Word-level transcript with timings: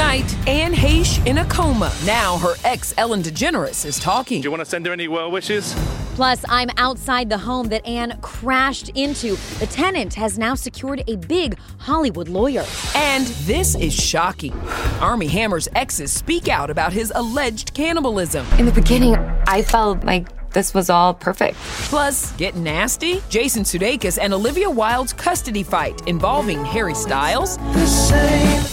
Tonight, 0.00 0.48
Anne 0.48 0.72
Heche 0.72 1.24
in 1.26 1.36
a 1.36 1.44
coma. 1.44 1.92
Now 2.06 2.38
her 2.38 2.54
ex 2.64 2.94
Ellen 2.96 3.22
DeGeneres 3.22 3.84
is 3.84 3.98
talking. 3.98 4.40
Do 4.40 4.46
you 4.46 4.50
want 4.50 4.62
to 4.62 4.64
send 4.64 4.86
her 4.86 4.92
any 4.94 5.08
well 5.08 5.30
wishes? 5.30 5.74
Plus, 6.14 6.42
I'm 6.48 6.70
outside 6.78 7.28
the 7.28 7.36
home 7.36 7.68
that 7.68 7.86
Anne 7.86 8.18
crashed 8.22 8.88
into. 8.94 9.36
The 9.58 9.66
tenant 9.66 10.14
has 10.14 10.38
now 10.38 10.54
secured 10.54 11.04
a 11.06 11.16
big 11.16 11.58
Hollywood 11.80 12.28
lawyer. 12.28 12.64
And 12.94 13.26
this 13.44 13.74
is 13.74 13.92
shocking. 13.92 14.58
Armie 15.02 15.26
Hammer's 15.26 15.68
exes 15.74 16.10
speak 16.10 16.48
out 16.48 16.70
about 16.70 16.94
his 16.94 17.12
alleged 17.14 17.74
cannibalism. 17.74 18.46
In 18.58 18.64
the 18.64 18.72
beginning, 18.72 19.16
I 19.46 19.60
felt 19.60 20.02
like 20.04 20.50
this 20.52 20.72
was 20.72 20.88
all 20.88 21.12
perfect. 21.12 21.58
Plus, 21.58 22.32
get 22.32 22.56
nasty? 22.56 23.22
Jason 23.28 23.64
Sudeikis 23.64 24.18
and 24.18 24.32
Olivia 24.32 24.70
Wilde's 24.70 25.12
custody 25.12 25.62
fight 25.62 26.08
involving 26.08 26.64
Harry 26.64 26.94
Styles. 26.94 27.58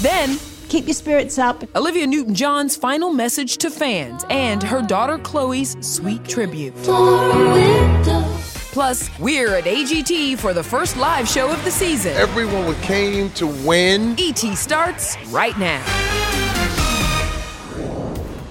Then, 0.01 0.39
Keep 0.69 0.87
your 0.87 0.93
spirits 0.93 1.37
up. 1.37 1.63
Olivia 1.75 2.05
Newton 2.05 2.35
John's 2.35 2.75
final 2.75 3.13
message 3.13 3.57
to 3.57 3.69
fans 3.69 4.25
and 4.29 4.61
her 4.61 4.81
daughter 4.81 5.17
Chloe's 5.17 5.77
sweet 5.79 6.23
tribute. 6.25 6.73
Plus, 8.73 9.09
we're 9.17 9.55
at 9.55 9.63
AGT 9.63 10.37
for 10.37 10.53
the 10.53 10.63
first 10.63 10.97
live 10.97 11.27
show 11.27 11.49
of 11.51 11.63
the 11.63 11.71
season. 11.71 12.13
Everyone 12.13 12.75
came 12.81 13.29
to 13.31 13.47
win. 13.47 14.15
ET 14.19 14.37
starts 14.55 15.17
right 15.29 15.57
now. 15.57 16.36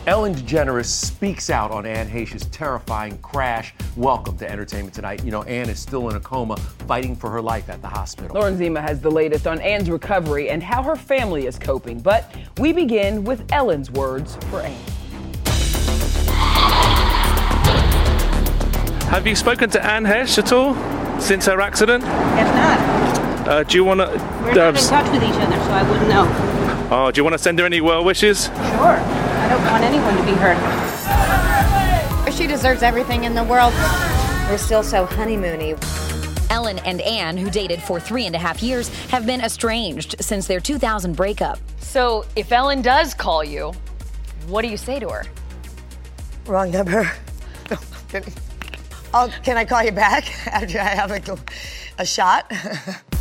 Ellen 0.07 0.37
DeGeneres 0.37 0.85
speaks 0.87 1.51
out 1.51 1.73
on 1.73 1.85
Anne 1.85 2.09
Heche's 2.09 2.47
terrifying 2.47 3.19
crash. 3.19 3.75
Welcome 3.97 4.39
to 4.39 4.49
Entertainment 4.49 4.95
Tonight. 4.95 5.25
You 5.25 5.33
know, 5.33 5.43
Anne 5.43 5.69
is 5.69 5.81
still 5.81 6.09
in 6.09 6.15
a 6.15 6.21
coma, 6.21 6.57
fighting 6.87 7.17
for 7.17 7.29
her 7.29 7.43
life 7.43 7.69
at 7.69 7.83
the 7.83 7.89
hospital. 7.89 8.37
Lauren 8.37 8.57
Zima 8.57 8.81
has 8.81 9.01
the 9.01 9.11
latest 9.11 9.49
on 9.49 9.61
Anne's 9.61 9.91
recovery 9.91 10.51
and 10.51 10.62
how 10.62 10.81
her 10.84 10.95
family 10.95 11.47
is 11.49 11.59
coping. 11.59 11.99
But 11.99 12.33
we 12.59 12.73
begin 12.73 13.25
with 13.25 13.51
Ellen's 13.51 13.91
words 13.91 14.37
for 14.49 14.61
Anne. 14.61 14.81
Have 19.11 19.27
you 19.27 19.34
spoken 19.34 19.71
to 19.71 19.84
Anne 19.84 20.05
Heche 20.05 20.39
at 20.39 20.53
all 20.53 20.75
since 21.21 21.47
her 21.47 21.61
accident? 21.61 22.05
If 22.05 22.55
not, 22.55 23.49
Uh, 23.49 23.62
do 23.65 23.77
you 23.77 23.84
want 23.84 24.01
to? 24.01 24.07
we're 24.45 24.55
not 24.55 24.77
in 24.77 24.84
touch 24.84 25.11
with 25.11 25.23
each 25.25 25.34
other, 25.34 25.57
so 25.65 25.71
I 25.73 25.83
wouldn't 25.91 26.09
know. 26.09 26.89
oh, 26.93 27.11
do 27.11 27.19
you 27.19 27.25
want 27.25 27.34
to 27.34 27.39
send 27.39 27.59
her 27.59 27.65
any 27.67 27.81
well 27.81 28.05
wishes? 28.05 28.45
Sure. 28.47 29.26
I 29.47 29.49
don't 29.49 29.65
want 29.67 29.85
anyone 29.85 30.17
to 30.17 30.25
be 30.25 30.33
hurt. 30.33 30.59
She 32.35 32.49
deserves 32.49 32.83
everything 32.83 33.23
in 33.23 33.37
the 33.37 33.45
world. 33.45 33.73
We're 34.51 34.59
still 34.59 34.83
so 34.83 35.07
honeymoony. 35.07 35.79
Ellen 36.51 36.81
and 36.81 37.01
Anne, 37.03 37.37
who 37.37 37.49
dated 37.49 37.81
for 37.81 38.01
three 38.01 38.27
and 38.27 38.35
a 38.35 38.39
half 38.39 38.61
years, 38.61 38.89
have 39.07 39.25
been 39.25 39.41
estranged 39.41 40.17
since 40.21 40.49
their 40.49 40.59
2000 40.59 41.17
breakup. 41.17 41.61
So, 41.79 42.25
if 42.35 42.51
Ellen 42.51 42.83
does 42.83 43.15
call 43.15 43.45
you, 43.45 43.73
what 44.49 44.63
do 44.63 44.69
you 44.69 44.77
say 44.77 44.99
to 44.99 45.09
her? 45.11 45.23
Wrong 46.47 46.73
number. 46.73 47.09
Can, 48.09 48.25
oh, 49.15 49.33
can 49.45 49.56
I 49.56 49.65
call 49.65 49.85
you 49.85 49.93
back 49.93 50.25
after 50.49 50.81
I 50.81 50.89
have 50.89 51.12
a, 51.12 51.39
a 51.99 52.05
shot? 52.05 52.51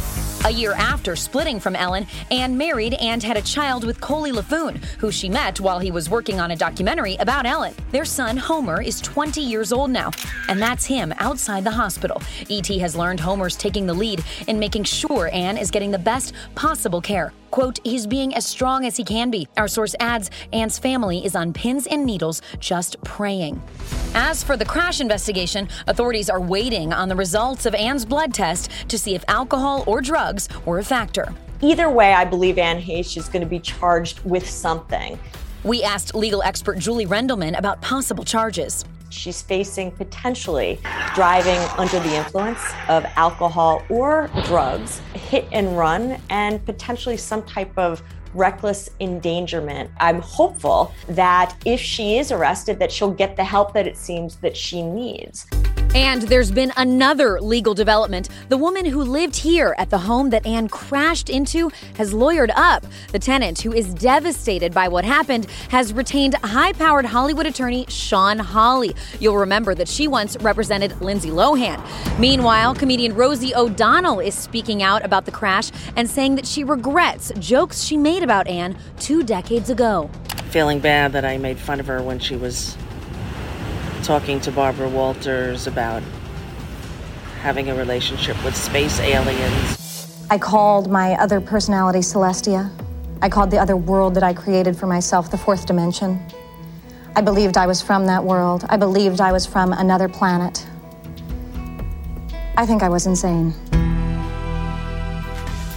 A 0.45 0.51
year 0.51 0.73
after 0.73 1.15
splitting 1.15 1.59
from 1.59 1.75
Ellen, 1.75 2.05
Anne 2.29 2.55
married 2.55 2.93
and 3.01 3.23
had 3.23 3.35
a 3.35 3.41
child 3.41 3.83
with 3.83 3.99
Coley 3.99 4.31
Laffoon, 4.31 4.75
who 4.99 5.11
she 5.11 5.27
met 5.27 5.59
while 5.59 5.79
he 5.79 5.89
was 5.89 6.07
working 6.07 6.39
on 6.39 6.51
a 6.51 6.55
documentary 6.55 7.15
about 7.15 7.47
Ellen. 7.47 7.73
Their 7.89 8.05
son, 8.05 8.37
Homer, 8.37 8.79
is 8.79 9.01
20 9.01 9.41
years 9.41 9.73
old 9.73 9.89
now, 9.89 10.11
and 10.47 10.61
that's 10.61 10.85
him 10.85 11.15
outside 11.17 11.63
the 11.63 11.71
hospital. 11.71 12.21
ET 12.47 12.67
has 12.67 12.95
learned 12.95 13.21
Homer's 13.21 13.55
taking 13.55 13.87
the 13.87 13.95
lead 13.95 14.23
in 14.45 14.59
making 14.59 14.83
sure 14.83 15.31
Anne 15.33 15.57
is 15.57 15.71
getting 15.71 15.89
the 15.89 15.97
best 15.97 16.31
possible 16.53 17.01
care. 17.01 17.33
Quote, 17.55 17.79
he's 17.85 18.05
being 18.05 18.35
as 18.35 18.45
strong 18.45 18.85
as 18.85 18.97
he 18.97 19.05
can 19.05 19.31
be. 19.31 19.47
Our 19.55 19.69
source 19.69 19.95
adds 20.01 20.29
Anne's 20.51 20.77
family 20.77 21.25
is 21.25 21.37
on 21.37 21.53
pins 21.53 21.87
and 21.87 22.05
needles, 22.05 22.41
just 22.59 23.01
praying. 23.05 23.63
As 24.13 24.43
for 24.43 24.57
the 24.57 24.65
crash 24.65 24.99
investigation, 24.99 25.69
authorities 25.87 26.29
are 26.29 26.41
waiting 26.41 26.91
on 26.91 27.07
the 27.07 27.15
results 27.15 27.65
of 27.65 27.73
Anne's 27.73 28.03
blood 28.03 28.33
test 28.33 28.71
to 28.89 28.99
see 28.99 29.15
if 29.15 29.23
alcohol 29.29 29.85
or 29.87 30.01
drugs 30.01 30.49
were 30.65 30.79
a 30.79 30.83
factor. 30.83 31.33
Either 31.61 31.89
way, 31.89 32.13
I 32.13 32.25
believe 32.25 32.57
Anne 32.57 32.81
Heche 32.81 33.15
is 33.15 33.29
going 33.29 33.41
to 33.41 33.49
be 33.49 33.61
charged 33.61 34.19
with 34.25 34.49
something. 34.49 35.17
We 35.63 35.81
asked 35.81 36.13
legal 36.13 36.43
expert 36.43 36.77
Julie 36.77 37.05
Rendelman 37.05 37.57
about 37.57 37.81
possible 37.81 38.25
charges. 38.25 38.83
She's 39.09 39.41
facing 39.41 39.91
potentially 39.91 40.79
driving 41.13 41.59
under 41.77 41.99
the 41.99 42.15
influence 42.15 42.59
of 42.89 43.05
alcohol 43.15 43.83
or 43.89 44.29
drugs, 44.45 44.99
hit 45.13 45.47
and 45.51 45.77
run, 45.77 46.19
and 46.29 46.63
potentially 46.65 47.17
some 47.17 47.43
type 47.43 47.71
of 47.77 48.01
reckless 48.33 48.89
endangerment. 48.99 49.89
I'm 49.99 50.19
hopeful 50.19 50.93
that 51.07 51.55
if 51.65 51.79
she 51.79 52.17
is 52.17 52.31
arrested 52.31 52.79
that 52.79 52.91
she'll 52.91 53.11
get 53.11 53.35
the 53.37 53.43
help 53.43 53.73
that 53.73 53.87
it 53.87 53.97
seems 53.97 54.35
that 54.37 54.57
she 54.57 54.81
needs. 54.81 55.47
And 55.95 56.23
there's 56.23 56.51
been 56.51 56.73
another 56.75 57.39
legal 57.39 57.73
development. 57.73 58.27
The 58.49 58.57
woman 58.57 58.83
who 58.83 59.01
lived 59.01 59.37
here 59.37 59.73
at 59.77 59.89
the 59.89 59.97
home 59.97 60.29
that 60.31 60.45
Anne 60.45 60.67
crashed 60.67 61.29
into 61.29 61.71
has 61.95 62.13
lawyered 62.13 62.51
up. 62.53 62.85
The 63.13 63.19
tenant, 63.19 63.61
who 63.61 63.71
is 63.71 63.93
devastated 63.93 64.73
by 64.73 64.89
what 64.89 65.05
happened, 65.05 65.45
has 65.69 65.93
retained 65.93 66.33
high 66.35 66.73
powered 66.73 67.05
Hollywood 67.05 67.45
attorney 67.45 67.85
Shawn 67.87 68.39
Holley. 68.39 68.93
You'll 69.21 69.37
remember 69.37 69.73
that 69.73 69.87
she 69.87 70.09
once 70.09 70.35
represented 70.41 70.99
Lindsay 70.99 71.29
Lohan. 71.29 71.81
Meanwhile, 72.19 72.75
comedian 72.75 73.15
Rosie 73.15 73.55
O'Donnell 73.55 74.19
is 74.19 74.35
speaking 74.35 74.83
out 74.83 75.05
about 75.05 75.23
the 75.23 75.31
crash 75.31 75.71
and 75.95 76.09
saying 76.09 76.35
that 76.35 76.45
she 76.45 76.65
regrets 76.65 77.31
jokes 77.39 77.83
she 77.83 77.95
made 77.95 78.21
about 78.21 78.47
Anne 78.47 78.77
two 78.99 79.23
decades 79.23 79.69
ago. 79.69 80.09
Feeling 80.49 80.79
bad 80.79 81.13
that 81.13 81.23
I 81.23 81.37
made 81.37 81.57
fun 81.57 81.79
of 81.79 81.87
her 81.87 82.03
when 82.03 82.19
she 82.19 82.35
was 82.35 82.75
talking 84.05 84.39
to 84.39 84.51
Barbara 84.51 84.87
Walters 84.87 85.65
about 85.65 86.03
having 87.41 87.71
a 87.71 87.75
relationship 87.75 88.35
with 88.45 88.55
space 88.55 88.99
aliens. 88.99 90.25
I 90.29 90.37
called 90.37 90.91
my 90.91 91.13
other 91.13 91.41
personality 91.41 91.99
Celestia. 91.99 92.71
I 93.23 93.29
called 93.29 93.49
the 93.49 93.57
other 93.57 93.75
world 93.75 94.13
that 94.13 94.21
I 94.21 94.31
created 94.31 94.77
for 94.77 94.85
myself 94.85 95.31
the 95.31 95.39
fourth 95.39 95.65
dimension. 95.65 96.23
I 97.15 97.21
believed 97.21 97.57
I 97.57 97.65
was 97.65 97.81
from 97.81 98.05
that 98.05 98.23
world. 98.23 98.63
I 98.69 98.77
believed 98.77 99.21
I 99.21 99.31
was 99.31 99.47
from 99.47 99.73
another 99.73 100.07
planet. 100.07 100.67
I 102.57 102.67
think 102.67 102.83
I 102.83 102.89
was 102.89 103.07
insane. 103.07 103.55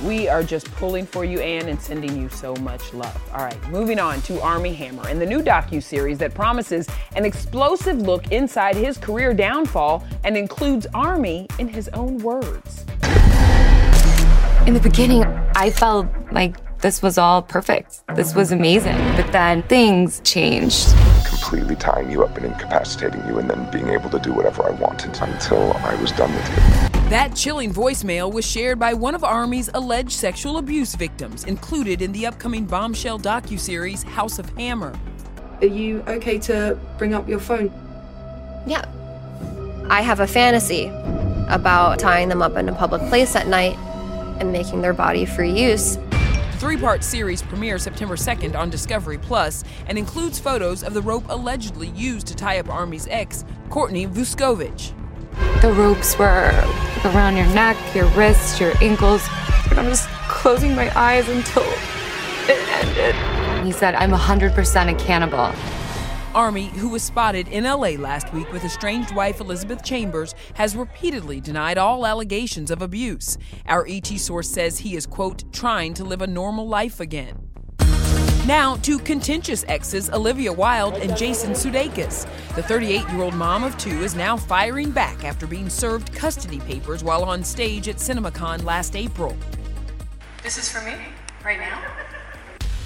We 0.08 0.26
are 0.26 0.42
just 0.42 0.72
pulling 0.76 1.04
for 1.04 1.26
you, 1.26 1.38
Anne, 1.40 1.68
and 1.68 1.78
sending 1.78 2.18
you 2.18 2.30
so 2.30 2.56
much 2.56 2.94
love. 2.94 3.14
All 3.34 3.44
right, 3.44 3.68
moving 3.68 3.98
on 3.98 4.22
to 4.22 4.40
Armie 4.40 4.72
Hammer 4.72 5.06
and 5.06 5.20
the 5.20 5.26
new 5.26 5.42
docu-series 5.42 6.16
that 6.16 6.32
promises 6.32 6.88
an 7.14 7.26
explosive 7.26 8.00
look 8.00 8.32
inside 8.32 8.74
his 8.74 8.96
career 8.96 9.34
downfall 9.34 10.02
and 10.24 10.34
includes 10.34 10.86
Armie 10.94 11.46
in 11.58 11.68
his 11.68 11.88
own 11.88 12.16
words. 12.20 12.86
In 14.66 14.72
the 14.72 14.80
beginning, 14.82 15.24
I 15.54 15.68
felt 15.68 16.06
like 16.32 16.56
this 16.78 17.02
was 17.02 17.18
all 17.18 17.42
perfect. 17.42 18.00
This 18.14 18.34
was 18.34 18.50
amazing. 18.50 18.96
But 19.14 19.30
then 19.30 19.62
things 19.64 20.22
changed. 20.24 20.88
completely 21.28 21.76
tying 21.76 22.10
you 22.10 22.24
up 22.24 22.34
and 22.38 22.46
incapacitating 22.46 23.26
you, 23.26 23.40
and 23.40 23.50
then 23.50 23.70
being 23.70 23.88
able 23.88 24.08
to 24.08 24.18
do 24.18 24.32
whatever 24.32 24.64
I 24.66 24.70
wanted 24.70 25.20
until 25.20 25.74
I 25.74 25.94
was 25.96 26.12
done 26.12 26.34
with 26.34 26.48
you. 26.48 26.87
That 27.08 27.34
chilling 27.34 27.72
voicemail 27.72 28.30
was 28.30 28.44
shared 28.44 28.78
by 28.78 28.92
one 28.92 29.14
of 29.14 29.24
Armie's 29.24 29.70
alleged 29.72 30.12
sexual 30.12 30.58
abuse 30.58 30.94
victims, 30.94 31.44
included 31.44 32.02
in 32.02 32.12
the 32.12 32.26
upcoming 32.26 32.66
bombshell 32.66 33.18
docuseries 33.18 34.04
House 34.04 34.38
of 34.38 34.46
Hammer. 34.58 34.92
Are 35.62 35.66
you 35.66 36.04
okay 36.06 36.38
to 36.40 36.78
bring 36.98 37.14
up 37.14 37.26
your 37.26 37.40
phone? 37.40 37.72
Yeah. 38.66 38.84
I 39.88 40.02
have 40.02 40.20
a 40.20 40.26
fantasy 40.26 40.88
about 41.48 41.98
tying 41.98 42.28
them 42.28 42.42
up 42.42 42.58
in 42.58 42.68
a 42.68 42.74
public 42.74 43.00
place 43.08 43.34
at 43.34 43.46
night 43.48 43.78
and 44.38 44.52
making 44.52 44.82
their 44.82 44.92
body 44.92 45.24
free 45.24 45.50
use. 45.50 45.96
The 45.96 46.56
three 46.58 46.76
part 46.76 47.02
series 47.02 47.40
premieres 47.40 47.84
September 47.84 48.16
2nd 48.16 48.54
on 48.54 48.68
Discovery 48.68 49.16
Plus 49.16 49.64
and 49.86 49.96
includes 49.96 50.38
photos 50.38 50.82
of 50.82 50.92
the 50.92 51.00
rope 51.00 51.24
allegedly 51.30 51.88
used 51.88 52.26
to 52.26 52.34
tie 52.34 52.58
up 52.58 52.68
Armie's 52.68 53.08
ex, 53.08 53.46
Courtney 53.70 54.06
Vucekovich. 54.06 54.92
The 55.62 55.72
ropes 55.72 56.18
were 56.18 56.52
around 57.04 57.36
your 57.36 57.46
neck, 57.46 57.76
your 57.94 58.06
wrists, 58.08 58.60
your 58.60 58.72
ankles. 58.82 59.26
And 59.70 59.78
I'm 59.78 59.86
just 59.86 60.08
closing 60.28 60.74
my 60.74 60.96
eyes 60.98 61.28
until 61.28 61.64
it 62.48 62.68
ended. 62.84 63.14
He 63.66 63.72
said, 63.72 63.94
I'm 63.94 64.10
100% 64.10 64.90
a 64.90 64.94
cannibal. 64.94 65.52
Armie, 66.34 66.66
who 66.66 66.90
was 66.90 67.02
spotted 67.02 67.48
in 67.48 67.64
LA 67.64 67.96
last 67.98 68.32
week 68.32 68.52
with 68.52 68.64
estranged 68.64 69.14
wife 69.14 69.40
Elizabeth 69.40 69.82
Chambers, 69.82 70.34
has 70.54 70.76
repeatedly 70.76 71.40
denied 71.40 71.78
all 71.78 72.06
allegations 72.06 72.70
of 72.70 72.82
abuse. 72.82 73.38
Our 73.66 73.86
ET 73.88 74.06
source 74.06 74.48
says 74.48 74.78
he 74.78 74.94
is, 74.94 75.06
quote, 75.06 75.50
trying 75.52 75.94
to 75.94 76.04
live 76.04 76.22
a 76.22 76.26
normal 76.26 76.68
life 76.68 77.00
again. 77.00 77.47
Now 78.48 78.76
to 78.76 78.98
contentious 78.98 79.62
exes 79.68 80.08
Olivia 80.08 80.50
Wilde 80.50 80.94
and 80.94 81.14
Jason 81.14 81.50
Sudeikis. 81.52 82.26
The 82.54 82.62
38 82.62 83.06
year 83.10 83.20
old 83.20 83.34
mom 83.34 83.62
of 83.62 83.76
two 83.76 84.00
is 84.00 84.14
now 84.14 84.38
firing 84.38 84.90
back 84.90 85.22
after 85.22 85.46
being 85.46 85.68
served 85.68 86.14
custody 86.14 86.58
papers 86.60 87.04
while 87.04 87.24
on 87.24 87.44
stage 87.44 87.88
at 87.88 87.96
CinemaCon 87.96 88.64
last 88.64 88.96
April. 88.96 89.36
This 90.42 90.56
is 90.56 90.66
for 90.66 90.80
me, 90.80 90.94
right 91.44 91.58
now? 91.58 91.78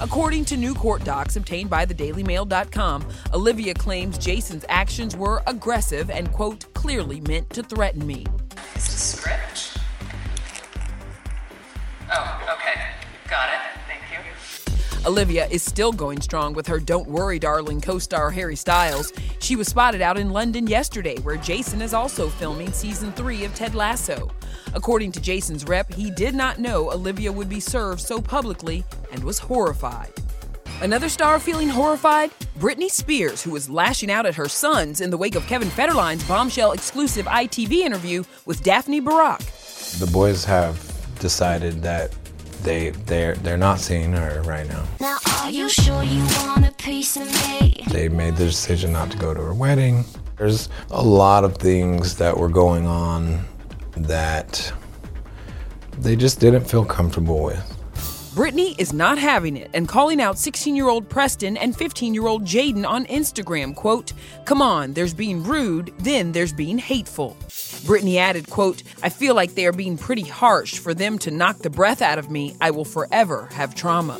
According 0.01 0.43
to 0.45 0.57
new 0.57 0.73
court 0.73 1.05
docs 1.05 1.37
obtained 1.37 1.69
by 1.69 1.85
thedailymail.com, 1.85 3.07
Olivia 3.33 3.73
claims 3.73 4.17
Jason's 4.17 4.65
actions 4.67 5.15
were 5.15 5.41
aggressive 5.47 6.09
and, 6.09 6.29
quote, 6.33 6.73
clearly 6.73 7.21
meant 7.21 7.49
to 7.51 7.63
threaten 7.63 8.05
me. 8.05 8.25
Olivia 15.05 15.47
is 15.47 15.61
still 15.61 15.91
going 15.91 16.21
strong 16.21 16.53
with 16.53 16.65
her 16.65 16.79
Don't 16.79 17.09
Worry 17.09 17.37
Darling 17.37 17.81
co 17.81 17.99
star 17.99 18.31
Harry 18.31 18.55
Styles. 18.55 19.11
She 19.39 19.57
was 19.57 19.67
spotted 19.67 20.01
out 20.01 20.17
in 20.17 20.29
London 20.29 20.65
yesterday, 20.65 21.17
where 21.23 21.35
Jason 21.35 21.81
is 21.81 21.93
also 21.93 22.29
filming 22.29 22.71
season 22.71 23.11
three 23.11 23.43
of 23.43 23.53
Ted 23.53 23.75
Lasso. 23.75 24.31
According 24.73 25.11
to 25.11 25.19
Jason's 25.19 25.65
rep, 25.65 25.91
he 25.93 26.09
did 26.09 26.33
not 26.33 26.57
know 26.57 26.89
Olivia 26.89 27.33
would 27.33 27.49
be 27.49 27.59
served 27.59 27.99
so 27.99 28.21
publicly 28.21 28.85
and 29.11 29.21
was 29.25 29.39
horrified. 29.39 30.13
Another 30.81 31.09
star 31.09 31.37
feeling 31.37 31.67
horrified? 31.67 32.31
Britney 32.57 32.89
Spears, 32.89 33.43
who 33.43 33.51
was 33.51 33.69
lashing 33.69 34.09
out 34.09 34.25
at 34.25 34.35
her 34.35 34.47
sons 34.47 35.01
in 35.01 35.09
the 35.09 35.17
wake 35.17 35.35
of 35.35 35.45
Kevin 35.47 35.69
Federline's 35.69 36.23
bombshell 36.25 36.71
exclusive 36.71 37.25
ITV 37.25 37.79
interview 37.79 38.23
with 38.45 38.63
Daphne 38.63 39.01
Barak. 39.01 39.41
The 39.99 40.09
boys 40.13 40.45
have 40.45 40.79
decided 41.19 41.81
that 41.83 42.13
they 42.63 42.91
they're 42.91 43.35
they're 43.35 43.57
not 43.57 43.79
seeing 43.79 44.13
her 44.13 44.41
right 44.43 44.67
now. 44.67 44.83
Now 44.99 45.17
are 45.39 45.49
you 45.49 45.69
sure 45.69 46.03
you 46.03 46.23
want 46.45 46.65
a 46.65 46.71
piece 46.71 47.17
of 47.17 47.27
me? 47.49 47.83
They 47.91 48.09
made 48.09 48.35
the 48.35 48.45
decision 48.45 48.93
not 48.93 49.11
to 49.11 49.17
go 49.17 49.33
to 49.33 49.41
her 49.41 49.53
wedding. 49.53 50.05
There's 50.37 50.69
a 50.89 51.03
lot 51.03 51.43
of 51.43 51.57
things 51.57 52.15
that 52.17 52.35
were 52.35 52.49
going 52.49 52.87
on 52.87 53.45
that 53.95 54.73
they 55.99 56.15
just 56.15 56.39
didn't 56.39 56.65
feel 56.65 56.85
comfortable 56.85 57.43
with. 57.43 57.72
Britney 58.33 58.73
is 58.79 58.93
not 58.93 59.19
having 59.19 59.55
it 59.55 59.69
and 59.75 59.87
calling 59.87 60.19
out 60.19 60.39
16 60.39 60.75
year 60.75 60.89
old 60.89 61.07
Preston 61.07 61.55
and 61.55 61.77
15 61.77 62.15
year 62.15 62.25
old 62.25 62.43
Jayden 62.43 62.83
on 62.83 63.05
Instagram, 63.05 63.75
quote, 63.75 64.13
Come 64.45 64.59
on, 64.59 64.93
there's 64.93 65.13
being 65.13 65.43
rude, 65.43 65.93
then 65.99 66.31
there's 66.31 66.51
being 66.51 66.79
hateful. 66.79 67.37
Britney 67.85 68.17
added, 68.17 68.49
quote, 68.49 68.81
I 69.03 69.09
feel 69.09 69.35
like 69.35 69.53
they 69.53 69.67
are 69.67 69.71
being 69.71 69.99
pretty 69.99 70.23
harsh. 70.23 70.79
For 70.79 70.95
them 70.95 71.19
to 71.19 71.29
knock 71.29 71.59
the 71.59 71.69
breath 71.69 72.01
out 72.01 72.17
of 72.17 72.31
me, 72.31 72.55
I 72.59 72.71
will 72.71 72.85
forever 72.85 73.49
have 73.51 73.75
trauma. 73.75 74.17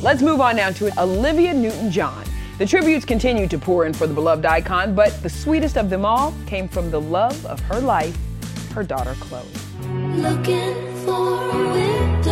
Let's 0.00 0.22
move 0.22 0.40
on 0.40 0.54
now 0.54 0.70
to 0.70 1.02
Olivia 1.02 1.52
Newton 1.52 1.90
John. 1.90 2.24
The 2.58 2.66
tributes 2.66 3.04
continue 3.04 3.48
to 3.48 3.58
pour 3.58 3.84
in 3.84 3.92
for 3.92 4.06
the 4.06 4.14
beloved 4.14 4.46
icon, 4.46 4.94
but 4.94 5.20
the 5.24 5.30
sweetest 5.30 5.76
of 5.76 5.90
them 5.90 6.04
all 6.04 6.32
came 6.46 6.68
from 6.68 6.92
the 6.92 7.00
love 7.00 7.44
of 7.46 7.58
her 7.62 7.80
life, 7.80 8.16
her 8.74 8.84
daughter 8.84 9.16
Chloe. 9.18 9.42
Looking 10.14 10.88
for 11.04 11.50
a 11.50 11.72
window 11.72 12.27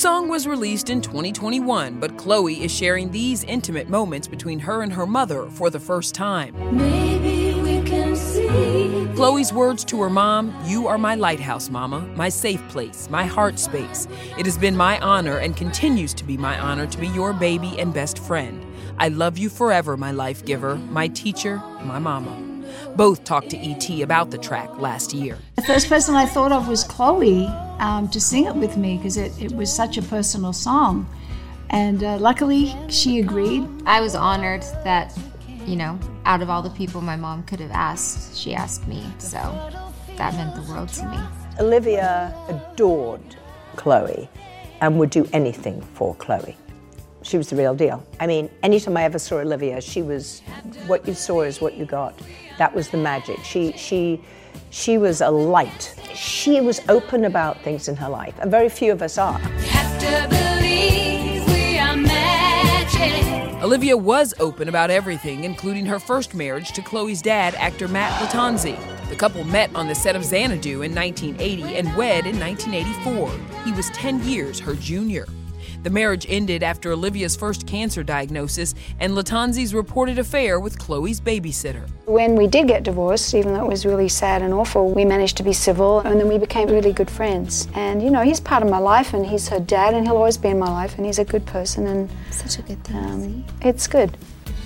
song 0.00 0.28
was 0.28 0.46
released 0.46 0.88
in 0.88 1.02
2021, 1.02 2.00
but 2.00 2.16
Chloe 2.16 2.64
is 2.64 2.74
sharing 2.74 3.10
these 3.10 3.44
intimate 3.44 3.90
moments 3.90 4.26
between 4.26 4.58
her 4.58 4.80
and 4.80 4.90
her 4.90 5.06
mother 5.06 5.44
for 5.50 5.68
the 5.68 5.78
first 5.78 6.14
time. 6.14 6.54
Maybe 6.74 7.60
we 7.60 7.82
can 7.82 8.16
see. 8.16 9.06
Chloe's 9.14 9.52
words 9.52 9.84
to 9.84 10.00
her 10.00 10.08
mom 10.08 10.56
You 10.64 10.86
are 10.86 10.96
my 10.96 11.16
lighthouse, 11.16 11.68
Mama, 11.68 12.00
my 12.16 12.30
safe 12.30 12.66
place, 12.70 13.10
my 13.10 13.26
heart 13.26 13.58
space. 13.58 14.08
It 14.38 14.46
has 14.46 14.56
been 14.56 14.74
my 14.74 14.98
honor 15.00 15.36
and 15.36 15.54
continues 15.54 16.14
to 16.14 16.24
be 16.24 16.38
my 16.38 16.58
honor 16.58 16.86
to 16.86 16.96
be 16.96 17.08
your 17.08 17.34
baby 17.34 17.78
and 17.78 17.92
best 17.92 18.18
friend. 18.20 18.64
I 18.96 19.08
love 19.08 19.36
you 19.36 19.50
forever, 19.50 19.98
my 19.98 20.12
life 20.12 20.46
giver, 20.46 20.76
my 20.76 21.08
teacher, 21.08 21.58
my 21.84 21.98
mama. 21.98 22.34
Both 22.96 23.24
talked 23.24 23.50
to 23.50 23.58
ET 23.58 24.00
about 24.00 24.30
the 24.30 24.38
track 24.38 24.78
last 24.78 25.12
year. 25.12 25.36
The 25.56 25.62
first 25.62 25.90
person 25.90 26.14
I 26.14 26.24
thought 26.24 26.52
of 26.52 26.68
was 26.68 26.84
Chloe 26.84 27.50
um, 27.80 28.08
to 28.08 28.20
sing 28.20 28.44
it 28.44 28.54
with 28.54 28.76
me 28.76 28.96
because 28.98 29.16
it, 29.16 29.32
it 29.42 29.52
was 29.52 29.74
such 29.74 29.96
a 29.96 30.02
personal 30.02 30.52
song. 30.52 31.08
And 31.70 32.04
uh, 32.04 32.18
luckily, 32.18 32.76
she 32.88 33.20
agreed. 33.20 33.66
I 33.86 34.00
was 34.00 34.14
honored 34.14 34.62
that, 34.84 35.16
you 35.66 35.76
know, 35.76 35.98
out 36.24 36.42
of 36.42 36.50
all 36.50 36.62
the 36.62 36.70
people 36.70 37.00
my 37.00 37.16
mom 37.16 37.42
could 37.44 37.60
have 37.60 37.70
asked, 37.70 38.36
she 38.36 38.54
asked 38.54 38.86
me. 38.86 39.04
So 39.18 39.38
that 40.16 40.34
meant 40.34 40.54
the 40.54 40.62
world 40.70 40.90
to 40.90 41.08
me. 41.08 41.18
Olivia 41.58 42.34
adored 42.48 43.36
Chloe 43.76 44.28
and 44.80 44.98
would 44.98 45.10
do 45.10 45.26
anything 45.32 45.80
for 45.94 46.14
Chloe. 46.16 46.56
She 47.22 47.36
was 47.36 47.50
the 47.50 47.56
real 47.56 47.74
deal. 47.74 48.04
I 48.18 48.26
mean, 48.26 48.50
anytime 48.62 48.96
I 48.96 49.04
ever 49.04 49.18
saw 49.18 49.38
Olivia, 49.38 49.80
she 49.80 50.02
was 50.02 50.40
what 50.86 51.06
you 51.06 51.14
saw 51.14 51.42
is 51.42 51.60
what 51.60 51.76
you 51.76 51.84
got. 51.84 52.18
That 52.58 52.74
was 52.74 52.88
the 52.88 52.96
magic. 52.96 53.38
She 53.44 53.72
she 53.72 54.22
she 54.70 54.98
was 54.98 55.20
a 55.20 55.30
light. 55.30 55.94
She 56.14 56.60
was 56.60 56.80
open 56.88 57.24
about 57.24 57.62
things 57.62 57.88
in 57.88 57.96
her 57.96 58.08
life, 58.08 58.34
and 58.40 58.50
very 58.50 58.68
few 58.68 58.92
of 58.92 59.02
us 59.02 59.18
are. 59.18 59.40
Olivia 63.62 63.94
was 63.94 64.32
open 64.40 64.68
about 64.68 64.90
everything, 64.90 65.44
including 65.44 65.84
her 65.84 65.98
first 65.98 66.34
marriage 66.34 66.72
to 66.72 66.80
Chloe's 66.80 67.20
dad, 67.20 67.54
actor 67.56 67.88
Matt 67.88 68.10
Lattanzi. 68.20 68.78
The 69.10 69.16
couple 69.16 69.44
met 69.44 69.70
on 69.74 69.86
the 69.86 69.94
set 69.94 70.16
of 70.16 70.24
Xanadu 70.24 70.82
in 70.82 70.94
1980 70.94 71.76
and 71.76 71.94
wed 71.94 72.26
in 72.26 72.40
1984. 72.40 73.30
He 73.64 73.72
was 73.72 73.90
10 73.90 74.22
years 74.24 74.58
her 74.60 74.74
junior. 74.74 75.26
The 75.82 75.88
marriage 75.88 76.26
ended 76.28 76.62
after 76.62 76.92
Olivia's 76.92 77.34
first 77.34 77.66
cancer 77.66 78.02
diagnosis 78.02 78.74
and 78.98 79.14
Lattanzi's 79.14 79.72
reported 79.72 80.18
affair 80.18 80.60
with 80.60 80.78
Chloe's 80.78 81.22
babysitter. 81.22 81.88
When 82.04 82.34
we 82.36 82.46
did 82.46 82.68
get 82.68 82.82
divorced, 82.82 83.34
even 83.34 83.54
though 83.54 83.64
it 83.64 83.68
was 83.68 83.86
really 83.86 84.08
sad 84.08 84.42
and 84.42 84.52
awful, 84.52 84.90
we 84.90 85.06
managed 85.06 85.38
to 85.38 85.42
be 85.42 85.54
civil 85.54 86.00
and 86.00 86.20
then 86.20 86.28
we 86.28 86.36
became 86.36 86.68
really 86.68 86.92
good 86.92 87.10
friends. 87.10 87.66
And 87.74 88.02
you 88.02 88.10
know, 88.10 88.20
he's 88.20 88.40
part 88.40 88.62
of 88.62 88.68
my 88.68 88.76
life 88.76 89.14
and 89.14 89.24
he's 89.24 89.48
her 89.48 89.58
dad 89.58 89.94
and 89.94 90.06
he'll 90.06 90.18
always 90.18 90.36
be 90.36 90.48
in 90.48 90.58
my 90.58 90.70
life 90.70 90.98
and 90.98 91.06
he's 91.06 91.18
a 91.18 91.24
good 91.24 91.46
person 91.46 91.86
and 91.86 92.10
such 92.30 92.58
a 92.58 92.62
good 92.62 92.84
thing. 92.84 92.96
Um, 92.96 93.44
it's 93.62 93.86
good. 93.86 94.18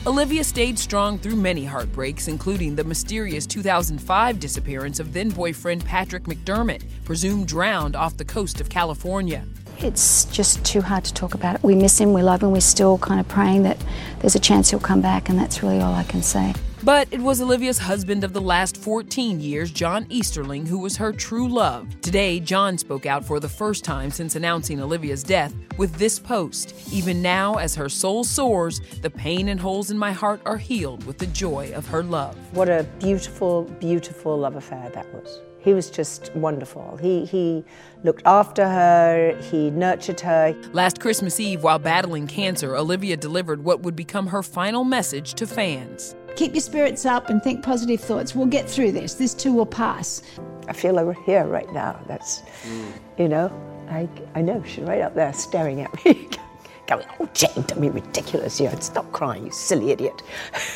Olivia 0.06 0.42
stayed 0.42 0.78
strong 0.78 1.18
through 1.18 1.36
many 1.36 1.64
heartbreaks, 1.64 2.26
including 2.26 2.74
the 2.74 2.84
mysterious 2.84 3.46
2005 3.46 4.40
disappearance 4.40 4.98
of 4.98 5.12
then 5.12 5.30
boyfriend 5.30 5.84
Patrick 5.84 6.24
McDermott, 6.24 6.82
presumed 7.04 7.46
drowned 7.46 7.94
off 7.94 8.16
the 8.16 8.24
coast 8.24 8.60
of 8.60 8.68
California. 8.68 9.46
It's 9.78 10.24
just 10.26 10.64
too 10.64 10.80
hard 10.80 11.04
to 11.04 11.14
talk 11.14 11.34
about 11.34 11.56
it. 11.56 11.62
We 11.62 11.74
miss 11.74 12.00
him, 12.00 12.12
we 12.12 12.22
love 12.22 12.42
him, 12.42 12.52
we're 12.52 12.60
still 12.60 12.98
kind 12.98 13.20
of 13.20 13.28
praying 13.28 13.64
that 13.64 13.78
there's 14.20 14.34
a 14.34 14.40
chance 14.40 14.70
he'll 14.70 14.80
come 14.80 15.00
back, 15.00 15.28
and 15.28 15.38
that's 15.38 15.62
really 15.62 15.80
all 15.80 15.94
I 15.94 16.04
can 16.04 16.22
say. 16.22 16.54
But 16.84 17.08
it 17.10 17.20
was 17.20 17.40
Olivia's 17.40 17.78
husband 17.78 18.24
of 18.24 18.34
the 18.34 18.42
last 18.42 18.76
14 18.76 19.40
years, 19.40 19.70
John 19.70 20.06
Easterling, 20.10 20.66
who 20.66 20.78
was 20.78 20.98
her 20.98 21.12
true 21.12 21.48
love. 21.48 21.98
Today, 22.02 22.40
John 22.40 22.76
spoke 22.76 23.06
out 23.06 23.24
for 23.24 23.40
the 23.40 23.48
first 23.48 23.84
time 23.84 24.10
since 24.10 24.36
announcing 24.36 24.82
Olivia's 24.82 25.22
death 25.22 25.54
with 25.78 25.94
this 25.94 26.18
post 26.18 26.74
Even 26.92 27.22
now, 27.22 27.54
as 27.54 27.74
her 27.74 27.88
soul 27.88 28.22
soars, 28.22 28.82
the 29.00 29.08
pain 29.08 29.48
and 29.48 29.58
holes 29.58 29.90
in 29.90 29.96
my 29.96 30.12
heart 30.12 30.42
are 30.44 30.58
healed 30.58 31.06
with 31.06 31.16
the 31.16 31.26
joy 31.28 31.72
of 31.74 31.86
her 31.86 32.02
love. 32.02 32.36
What 32.54 32.68
a 32.68 32.86
beautiful, 33.00 33.62
beautiful 33.80 34.36
love 34.36 34.56
affair 34.56 34.90
that 34.92 35.06
was. 35.14 35.40
He 35.64 35.72
was 35.72 35.90
just 35.90 36.30
wonderful. 36.34 36.98
He, 37.00 37.24
he 37.24 37.64
looked 38.02 38.22
after 38.26 38.68
her, 38.68 39.34
he 39.40 39.70
nurtured 39.70 40.20
her. 40.20 40.54
Last 40.72 41.00
Christmas 41.00 41.40
Eve, 41.40 41.62
while 41.62 41.78
battling 41.78 42.26
cancer, 42.26 42.76
Olivia 42.76 43.16
delivered 43.16 43.64
what 43.64 43.80
would 43.80 43.96
become 43.96 44.26
her 44.26 44.42
final 44.42 44.84
message 44.84 45.32
to 45.34 45.46
fans. 45.46 46.14
Keep 46.36 46.52
your 46.52 46.60
spirits 46.60 47.06
up 47.06 47.30
and 47.30 47.42
think 47.42 47.62
positive 47.62 48.00
thoughts. 48.00 48.34
We'll 48.34 48.46
get 48.46 48.68
through 48.68 48.92
this. 48.92 49.14
This 49.14 49.32
too 49.32 49.54
will 49.54 49.64
pass. 49.64 50.20
I 50.68 50.74
feel 50.74 50.92
like 50.94 51.06
we're 51.06 51.24
here 51.24 51.46
right 51.46 51.72
now. 51.72 51.98
That's, 52.06 52.40
mm. 52.64 52.92
you 53.16 53.28
know, 53.28 53.50
I, 53.88 54.06
I 54.34 54.42
know 54.42 54.62
she's 54.66 54.84
right 54.84 55.00
up 55.00 55.14
there 55.14 55.32
staring 55.32 55.80
at 55.80 56.04
me, 56.04 56.28
going, 56.86 57.06
oh, 57.20 57.28
Jane, 57.32 57.64
don't 57.66 57.80
be 57.80 57.88
ridiculous. 57.88 58.60
You 58.60 58.68
know, 58.68 58.78
stop 58.80 59.10
crying, 59.12 59.46
you 59.46 59.52
silly 59.52 59.92
idiot. 59.92 60.20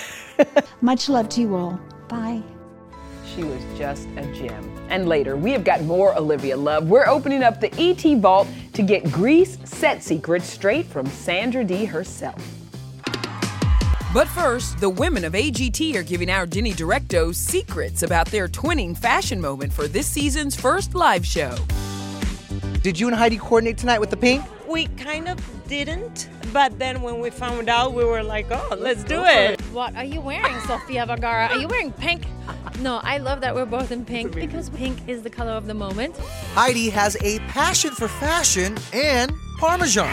Much 0.81 1.11
love 1.11 1.29
to 1.31 1.43
you 1.43 1.57
all. 1.57 1.79
Bye. 2.09 2.43
She 3.39 3.45
was 3.45 3.63
just 3.79 4.09
a 4.17 4.23
gem. 4.35 4.69
And 4.89 5.09
later, 5.09 5.37
we 5.37 5.53
have 5.53 5.63
got 5.63 5.83
more 5.83 6.13
Olivia 6.19 6.57
love. 6.57 6.89
We're 6.89 7.07
opening 7.07 7.45
up 7.45 7.61
the 7.61 7.73
ET 7.81 8.19
vault 8.19 8.49
to 8.73 8.83
get 8.83 9.13
Grease 9.13 9.59
set 9.63 10.03
secrets 10.03 10.45
straight 10.45 10.87
from 10.87 11.07
Sandra 11.07 11.63
Dee 11.63 11.85
herself. 11.85 12.43
But 14.13 14.27
first, 14.27 14.81
the 14.81 14.91
women 14.91 15.25
of 15.25 15.35
AGT 15.35 15.95
are 15.95 16.03
giving 16.03 16.29
our 16.29 16.47
Denny 16.47 16.73
Directo 16.73 17.33
secrets 17.33 18.03
about 18.03 18.27
their 18.27 18.49
twinning 18.49 18.99
fashion 18.99 19.41
moment 19.41 19.73
for 19.73 19.87
this 19.87 20.09
season's 20.09 20.57
first 20.57 20.97
live 20.97 21.25
show. 21.25 21.55
Did 22.83 22.99
you 22.99 23.07
and 23.07 23.15
Heidi 23.15 23.39
coordinate 23.39 23.79
tonight 23.79 24.01
with 24.01 24.11
the 24.11 24.17
pink? 24.17 24.43
We 24.67 24.87
kind 24.97 25.29
of 25.29 25.39
didn't, 25.69 26.29
but 26.53 26.77
then 26.77 27.03
when 27.03 27.21
we 27.21 27.31
found 27.31 27.69
out, 27.69 27.93
we 27.93 28.05
were 28.05 28.25
like, 28.25 28.47
oh, 28.51 28.77
let's 28.77 29.05
do 29.05 29.23
it. 29.25 29.61
What 29.73 29.95
are 29.95 30.05
you 30.05 30.21
wearing, 30.21 30.59
Sofia 30.63 31.07
Vergara? 31.07 31.47
Are 31.51 31.59
you 31.59 31.69
wearing 31.69 31.93
pink? 31.93 32.25
No, 32.81 33.01
I 33.03 33.19
love 33.19 33.41
that 33.41 33.55
we're 33.55 33.67
both 33.67 33.91
in 33.91 34.05
pink 34.05 34.35
because 34.35 34.71
pink 34.71 34.99
is 35.09 35.23
the 35.23 35.31
color 35.31 35.51
of 35.51 35.67
the 35.67 35.75
moment. 35.75 36.17
Heidi 36.55 36.91
has 36.91 37.17
a 37.23 37.41
passion 37.41 37.91
for 37.93 38.07
fashion 38.07 38.77
and 38.93 39.33
Parmesan. 39.59 40.07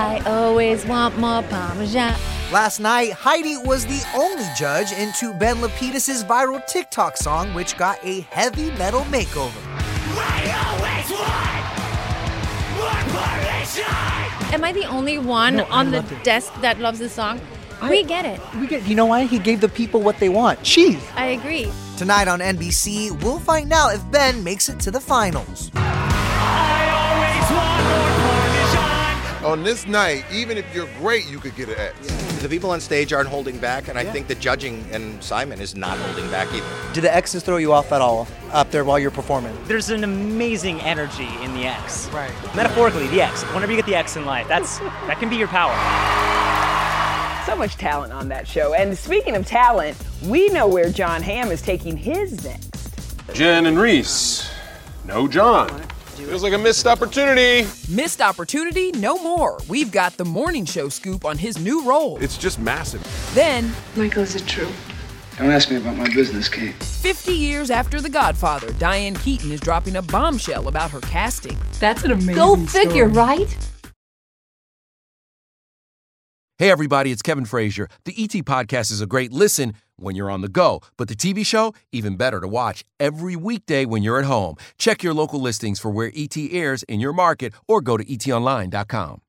I 0.00 0.22
always 0.26 0.84
want 0.84 1.16
more 1.18 1.42
Parmesan. 1.44 2.14
Last 2.52 2.78
night, 2.78 3.12
Heidi 3.12 3.56
was 3.56 3.86
the 3.86 4.02
only 4.14 4.44
judge 4.56 4.92
into 4.92 5.32
Ben 5.34 5.56
Lapidus' 5.56 6.24
viral 6.24 6.66
TikTok 6.66 7.16
song, 7.16 7.54
which 7.54 7.76
got 7.78 7.98
a 8.04 8.20
heavy 8.30 8.70
metal 8.72 9.00
makeover. 9.04 9.54
Am 14.52 14.64
I 14.64 14.72
the 14.72 14.86
only 14.86 15.18
one 15.18 15.56
No, 15.56 15.64
on 15.70 15.90
the 15.90 16.02
desk 16.22 16.52
that 16.60 16.78
loves 16.80 16.98
this 16.98 17.12
song? 17.12 17.40
We 17.82 18.02
get 18.02 18.24
it. 18.24 18.40
We 18.56 18.66
get, 18.66 18.86
you 18.86 18.94
know 18.94 19.06
why? 19.06 19.24
He 19.24 19.38
gave 19.38 19.60
the 19.60 19.68
people 19.68 20.00
what 20.00 20.18
they 20.18 20.28
want 20.28 20.62
cheese. 20.62 21.02
I 21.14 21.26
agree. 21.26 21.70
Tonight 21.96 22.28
on 22.28 22.40
NBC, 22.40 23.22
we'll 23.22 23.40
find 23.40 23.72
out 23.72 23.94
if 23.94 24.10
Ben 24.10 24.42
makes 24.42 24.68
it 24.68 24.80
to 24.80 24.90
the 24.90 25.00
finals. 25.00 25.70
On 29.44 29.62
this 29.62 29.86
night, 29.86 30.24
even 30.30 30.58
if 30.58 30.74
you're 30.74 30.88
great, 30.98 31.26
you 31.30 31.38
could 31.38 31.56
get 31.56 31.68
an 31.68 31.76
X. 31.78 31.96
The 32.42 32.48
people 32.48 32.70
on 32.70 32.80
stage 32.80 33.12
aren't 33.12 33.28
holding 33.28 33.58
back, 33.58 33.88
and 33.88 33.98
I 33.98 34.04
think 34.04 34.28
the 34.28 34.34
judging 34.34 34.84
and 34.92 35.22
Simon 35.22 35.60
is 35.60 35.74
not 35.74 35.96
holding 35.98 36.30
back 36.30 36.52
either. 36.52 36.66
Do 36.92 37.00
the 37.00 37.14
X's 37.14 37.42
throw 37.42 37.56
you 37.56 37.72
off 37.72 37.90
at 37.90 38.00
all 38.00 38.28
up 38.52 38.70
there 38.70 38.84
while 38.84 38.98
you're 38.98 39.10
performing? 39.10 39.56
There's 39.64 39.90
an 39.90 40.04
amazing 40.04 40.80
energy 40.82 41.28
in 41.42 41.54
the 41.54 41.64
X. 41.64 42.08
Right. 42.10 42.30
Metaphorically, 42.54 43.06
the 43.08 43.22
X. 43.22 43.42
Whenever 43.54 43.72
you 43.72 43.78
get 43.78 43.86
the 43.86 43.96
X 43.96 44.16
in 44.16 44.24
life, 44.24 44.46
that's 44.48 44.78
that 44.78 45.18
can 45.18 45.30
be 45.30 45.36
your 45.36 45.48
power. 45.48 46.37
So 47.48 47.56
much 47.56 47.78
talent 47.78 48.12
on 48.12 48.28
that 48.28 48.46
show. 48.46 48.74
And 48.74 48.96
speaking 48.96 49.34
of 49.34 49.46
talent, 49.46 49.96
we 50.26 50.50
know 50.50 50.68
where 50.68 50.90
Jon 50.90 51.22
Hamm 51.22 51.50
is 51.50 51.62
taking 51.62 51.96
his 51.96 52.44
next. 52.44 52.90
Jen 53.32 53.64
and 53.64 53.78
Reese. 53.78 54.50
No 55.06 55.26
Jon. 55.26 55.70
Feels 56.18 56.42
like 56.42 56.52
a 56.52 56.58
missed 56.58 56.86
opportunity. 56.86 57.66
Missed 57.88 58.20
opportunity? 58.20 58.92
No 58.92 59.16
more. 59.22 59.58
We've 59.66 59.90
got 59.90 60.18
the 60.18 60.26
morning 60.26 60.66
show 60.66 60.90
scoop 60.90 61.24
on 61.24 61.38
his 61.38 61.58
new 61.58 61.82
role. 61.88 62.18
It's 62.20 62.36
just 62.36 62.58
massive. 62.58 63.02
Then, 63.32 63.72
Michael, 63.96 64.24
is 64.24 64.36
it 64.36 64.46
true? 64.46 64.68
Don't 65.38 65.50
ask 65.50 65.70
me 65.70 65.76
about 65.76 65.96
my 65.96 66.12
business, 66.12 66.50
Kate. 66.50 66.74
50 66.74 67.32
years 67.32 67.70
after 67.70 67.98
The 68.02 68.10
Godfather, 68.10 68.74
Diane 68.74 69.14
Keaton 69.14 69.50
is 69.50 69.60
dropping 69.60 69.96
a 69.96 70.02
bombshell 70.02 70.68
about 70.68 70.90
her 70.90 71.00
casting. 71.00 71.56
That's 71.80 72.04
an 72.04 72.10
amazing 72.10 72.34
Go 72.34 72.56
figure, 72.66 73.08
right? 73.08 73.56
Hey, 76.60 76.72
everybody, 76.72 77.12
it's 77.12 77.22
Kevin 77.22 77.44
Frazier. 77.44 77.88
The 78.02 78.12
ET 78.18 78.32
Podcast 78.44 78.90
is 78.90 79.00
a 79.00 79.06
great 79.06 79.32
listen 79.32 79.74
when 79.94 80.16
you're 80.16 80.28
on 80.28 80.40
the 80.40 80.48
go, 80.48 80.80
but 80.96 81.06
the 81.06 81.14
TV 81.14 81.46
show, 81.46 81.72
even 81.92 82.16
better 82.16 82.40
to 82.40 82.48
watch 82.48 82.84
every 82.98 83.36
weekday 83.36 83.84
when 83.84 84.02
you're 84.02 84.18
at 84.18 84.24
home. 84.24 84.56
Check 84.76 85.04
your 85.04 85.14
local 85.14 85.40
listings 85.40 85.78
for 85.78 85.88
where 85.88 86.10
ET 86.16 86.36
airs 86.36 86.82
in 86.82 86.98
your 86.98 87.12
market 87.12 87.54
or 87.68 87.80
go 87.80 87.96
to 87.96 88.04
etonline.com. 88.04 89.20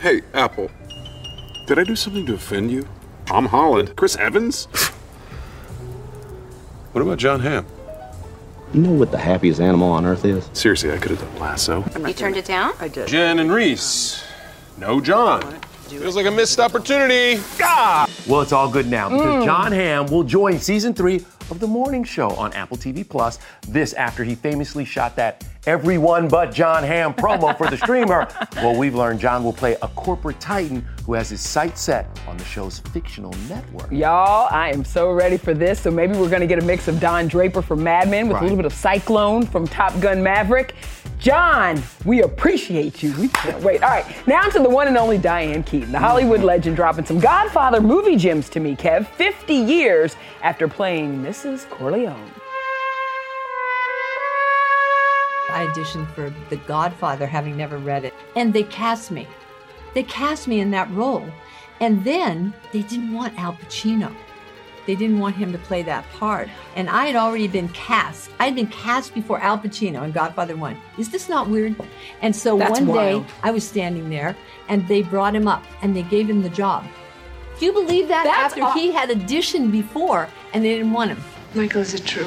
Hey, 0.00 0.22
Apple. 0.34 0.68
Did 1.68 1.78
I 1.78 1.84
do 1.84 1.94
something 1.94 2.26
to 2.26 2.34
offend 2.34 2.72
you? 2.72 2.88
Tom 3.26 3.46
Holland. 3.46 3.94
Chris 3.94 4.16
Evans? 4.16 4.64
what 6.90 7.02
about 7.02 7.18
Jon 7.18 7.38
Hamm? 7.38 7.64
You 8.72 8.80
know 8.80 8.92
what 8.92 9.10
the 9.10 9.18
happiest 9.18 9.60
animal 9.60 9.90
on 9.90 10.06
earth 10.06 10.24
is? 10.24 10.48
Seriously, 10.54 10.92
I 10.92 10.96
could 10.98 11.10
have 11.10 11.20
done 11.20 11.38
Lasso. 11.38 11.84
You 12.06 12.14
turned 12.14 12.36
it 12.36 12.46
down? 12.46 12.72
I 12.80 12.88
did. 12.88 13.06
Jen 13.06 13.38
and 13.38 13.52
Reese. 13.52 14.24
No 14.78 14.98
Jon. 15.00 15.42
Feels 15.88 16.16
like 16.16 16.24
a 16.24 16.30
missed 16.30 16.58
opportunity. 16.58 17.38
Ah! 17.60 18.08
Well, 18.26 18.40
it's 18.40 18.52
all 18.52 18.70
good 18.70 18.86
now 18.88 19.10
because 19.10 19.42
Mm. 19.42 19.44
Jon 19.44 19.72
Hamm 19.72 20.06
will 20.06 20.22
join 20.24 20.58
season 20.58 20.94
three 20.94 21.16
of 21.50 21.60
The 21.60 21.66
Morning 21.66 22.02
Show 22.02 22.30
on 22.30 22.50
Apple 22.54 22.78
TV 22.78 23.06
Plus. 23.06 23.38
This 23.68 23.92
after 23.92 24.24
he 24.24 24.34
famously 24.34 24.86
shot 24.86 25.16
that 25.16 25.44
everyone 25.66 26.28
but 26.28 26.50
Jon 26.54 26.82
Hamm 26.82 27.12
promo 27.12 27.54
for 27.58 27.66
the 27.68 27.76
streamer. 27.84 28.26
Well, 28.56 28.74
we've 28.74 28.94
learned 28.94 29.20
Jon 29.20 29.44
will 29.44 29.52
play 29.52 29.76
a 29.82 29.88
corporate 29.88 30.40
titan 30.40 30.86
who 31.04 31.14
has 31.14 31.30
his 31.30 31.40
sights 31.40 31.80
set 31.80 32.06
on 32.28 32.36
the 32.36 32.44
show's 32.44 32.78
fictional 32.78 33.32
network. 33.48 33.90
Y'all, 33.90 34.48
I 34.50 34.70
am 34.70 34.84
so 34.84 35.10
ready 35.10 35.36
for 35.36 35.54
this. 35.54 35.80
So 35.80 35.90
maybe 35.90 36.16
we're 36.16 36.30
gonna 36.30 36.46
get 36.46 36.62
a 36.62 36.64
mix 36.64 36.88
of 36.88 37.00
Don 37.00 37.28
Draper 37.28 37.62
from 37.62 37.82
Mad 37.82 38.08
Men 38.08 38.28
with 38.28 38.38
a 38.38 38.40
little 38.40 38.56
bit 38.56 38.66
of 38.66 38.72
Cyclone 38.72 39.46
from 39.46 39.66
Top 39.66 39.98
Gun 40.00 40.22
Maverick. 40.22 40.74
Jon, 41.18 41.80
we 42.04 42.22
appreciate 42.22 43.02
you. 43.02 43.12
We 43.18 43.28
can't 43.28 43.62
wait. 43.62 43.82
All 43.82 43.90
right, 43.90 44.04
now 44.26 44.42
to 44.48 44.58
the 44.58 44.68
one 44.68 44.88
and 44.88 44.96
only 44.96 45.18
Diane 45.18 45.62
Keaton, 45.62 45.92
the 45.92 45.98
Hollywood 45.98 46.42
legend, 46.42 46.74
dropping 46.74 47.04
some 47.04 47.20
Godfather 47.20 47.80
movie 47.80 48.16
gems 48.16 48.48
to 48.50 48.60
me, 48.60 48.74
Kev. 48.74 49.06
50 49.06 49.54
years 49.54 50.16
after 50.42 50.66
playing 50.66 51.22
Mrs. 51.22 51.68
Corleone. 51.70 52.30
I 55.50 55.66
auditioned 55.66 56.12
for 56.14 56.32
The 56.48 56.56
Godfather, 56.56 57.26
having 57.26 57.56
never 57.56 57.76
read 57.76 58.04
it, 58.04 58.14
and 58.36 58.52
they 58.52 58.62
cast 58.64 59.10
me. 59.10 59.28
They 59.94 60.02
cast 60.02 60.48
me 60.48 60.60
in 60.60 60.70
that 60.72 60.90
role. 60.92 61.26
And 61.80 62.04
then 62.04 62.54
they 62.72 62.82
didn't 62.82 63.12
want 63.12 63.38
Al 63.38 63.54
Pacino. 63.54 64.14
They 64.86 64.94
didn't 64.94 65.20
want 65.20 65.36
him 65.36 65.52
to 65.52 65.58
play 65.58 65.82
that 65.84 66.08
part. 66.12 66.48
And 66.74 66.90
I 66.90 67.06
had 67.06 67.16
already 67.16 67.46
been 67.46 67.68
cast. 67.68 68.30
I 68.40 68.46
had 68.46 68.54
been 68.54 68.66
cast 68.66 69.14
before 69.14 69.38
Al 69.40 69.58
Pacino 69.58 70.04
in 70.04 70.12
Godfather 70.12 70.56
1. 70.56 70.76
Is 70.98 71.10
this 71.10 71.28
not 71.28 71.48
weird? 71.48 71.76
And 72.20 72.34
so 72.34 72.58
That's 72.58 72.80
one 72.80 72.86
wild. 72.86 73.26
day 73.26 73.32
I 73.42 73.50
was 73.52 73.66
standing 73.66 74.10
there 74.10 74.36
and 74.68 74.86
they 74.88 75.02
brought 75.02 75.34
him 75.34 75.46
up 75.46 75.64
and 75.82 75.94
they 75.94 76.02
gave 76.02 76.28
him 76.28 76.42
the 76.42 76.50
job. 76.50 76.84
Do 77.58 77.66
you 77.66 77.72
believe 77.72 78.08
that? 78.08 78.24
That's 78.24 78.56
After 78.56 78.78
he 78.78 78.90
had 78.90 79.08
auditioned 79.10 79.70
before 79.70 80.28
and 80.52 80.64
they 80.64 80.76
didn't 80.76 80.92
want 80.92 81.10
him. 81.10 81.22
Michael, 81.54 81.82
is 81.82 81.94
it 81.94 82.04
true? 82.04 82.26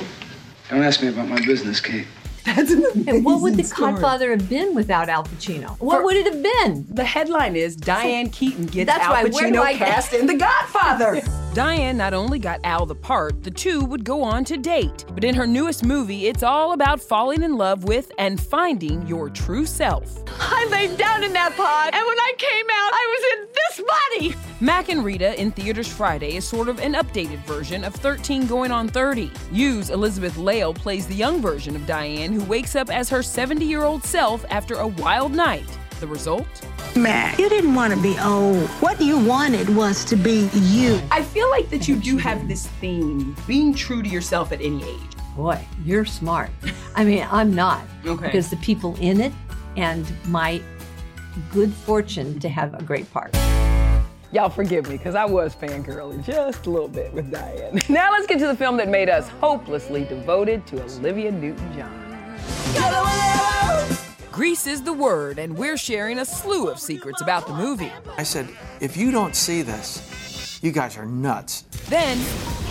Don't 0.69 0.81
ask 0.81 1.01
me 1.01 1.09
about 1.09 1.27
my 1.27 1.43
business, 1.45 1.81
Kate. 1.81 2.07
And 2.47 3.25
what 3.25 3.41
would 3.41 3.55
the 3.55 3.63
Godfather 3.63 4.31
have 4.31 4.47
been 4.49 4.75
without 4.75 5.09
Al 5.09 5.23
Pacino? 5.23 5.79
What 5.79 6.03
would 6.03 6.15
it 6.15 6.25
have 6.31 6.41
been? 6.41 6.85
The 6.89 7.03
headline 7.03 7.55
is 7.55 7.75
Diane 7.75 8.29
Keaton 8.29 8.67
gets 8.67 8.87
That's 8.87 9.03
Al 9.03 9.13
right. 9.13 9.31
Pacino 9.31 9.77
cast 9.77 10.13
in 10.13 10.27
The 10.27 10.35
Godfather. 10.35 11.21
Diane 11.55 11.95
not 11.95 12.13
only 12.13 12.37
got 12.37 12.59
Al 12.65 12.85
the 12.85 12.93
part, 12.93 13.41
the 13.41 13.49
two 13.49 13.85
would 13.85 14.03
go 14.03 14.21
on 14.21 14.43
to 14.43 14.57
date. 14.57 15.05
But 15.13 15.23
in 15.23 15.33
her 15.35 15.47
newest 15.47 15.85
movie, 15.85 16.27
it's 16.27 16.43
all 16.43 16.73
about 16.73 16.99
falling 16.99 17.43
in 17.43 17.55
love 17.55 17.85
with 17.85 18.11
and 18.17 18.41
finding 18.41 19.07
your 19.07 19.29
true 19.29 19.65
self. 19.65 20.21
I 20.37 20.67
laid 20.69 20.97
down 20.97 21.23
in 21.23 21.31
that 21.31 21.55
pod, 21.55 21.93
and 21.93 22.05
when 22.05 22.19
I 22.19 22.33
came 22.37 22.65
out, 22.69 22.91
I 22.91 23.07
was 23.15 23.23
in 23.31 23.47
this 23.55 24.35
body. 24.35 24.47
Mack 24.59 24.89
and 24.89 25.05
Rita 25.05 25.39
in 25.39 25.49
theaters 25.49 25.87
Friday 25.87 26.35
is 26.35 26.43
sort 26.43 26.67
of 26.67 26.79
an 26.79 26.95
updated 26.95 27.39
version 27.45 27.85
of 27.85 27.95
13 27.95 28.47
Going 28.47 28.71
on 28.71 28.89
30. 28.89 29.31
Use 29.49 29.91
Elizabeth 29.91 30.35
Lail 30.35 30.73
plays 30.73 31.07
the 31.07 31.15
young 31.15 31.41
version 31.41 31.77
of 31.77 31.87
Diane 31.87 32.33
who 32.33 32.43
wakes 32.43 32.75
up 32.75 32.89
as 32.89 33.07
her 33.07 33.23
70 33.23 33.63
year 33.63 33.83
old 33.83 34.03
self 34.03 34.43
after 34.49 34.75
a 34.75 34.87
wild 34.87 35.31
night. 35.31 35.69
The 35.99 36.07
result? 36.07 36.47
Mack, 36.95 37.39
you 37.39 37.47
didn't 37.47 37.73
want 37.73 37.93
to 37.93 38.01
be 38.01 38.17
old. 38.19 38.67
What 38.81 39.01
you 39.01 39.17
wanted 39.17 39.73
was 39.73 40.03
to 40.05 40.15
be 40.15 40.49
you. 40.53 40.99
I 41.09 41.23
feel 41.23 41.49
like 41.49 41.69
that 41.69 41.87
you 41.87 41.95
do 41.95 42.17
have 42.17 42.47
this 42.47 42.67
theme, 42.67 43.35
being 43.47 43.73
true 43.73 44.03
to 44.03 44.09
yourself 44.09 44.51
at 44.51 44.61
any 44.61 44.83
age. 44.83 44.99
Boy, 45.35 45.65
you're 45.83 46.05
smart. 46.05 46.49
I 46.95 47.05
mean, 47.05 47.25
I'm 47.31 47.55
not. 47.55 47.81
Okay. 48.05 48.25
Because 48.25 48.49
the 48.49 48.57
people 48.57 48.95
in 48.99 49.21
it 49.21 49.33
and 49.77 50.05
my 50.27 50.61
good 51.51 51.73
fortune 51.73 52.39
to 52.39 52.49
have 52.49 52.73
a 52.73 52.83
great 52.83 53.11
part. 53.11 53.35
Y'all 54.31 54.49
forgive 54.49 54.89
me, 54.89 54.97
because 54.97 55.15
I 55.15 55.23
was 55.23 55.55
fangirling 55.55 56.25
just 56.25 56.65
a 56.65 56.69
little 56.69 56.89
bit 56.89 57.13
with 57.13 57.31
Diane. 57.31 57.79
Now 57.89 58.11
let's 58.11 58.27
get 58.27 58.39
to 58.39 58.47
the 58.47 58.55
film 58.55 58.75
that 58.77 58.89
made 58.89 59.09
us 59.09 59.29
hopelessly 59.29 60.03
devoted 60.05 60.67
to 60.67 60.83
Olivia 60.83 61.31
Newton-John. 61.31 63.34
Grease 64.35 64.67
is 64.67 64.81
the 64.83 64.91
word, 64.91 65.39
and 65.39 65.57
we're 65.57 65.77
sharing 65.77 66.19
a 66.19 66.25
slew 66.25 66.67
of 66.67 66.77
secrets 66.77 67.21
about 67.21 67.47
the 67.47 67.53
movie. 67.53 67.91
I 68.17 68.23
said, 68.23 68.49
if 68.81 68.97
you 68.97 69.09
don't 69.09 69.33
see 69.33 69.61
this, 69.61 70.59
you 70.61 70.73
guys 70.73 70.97
are 70.97 71.05
nuts. 71.05 71.61
Then, 71.87 72.17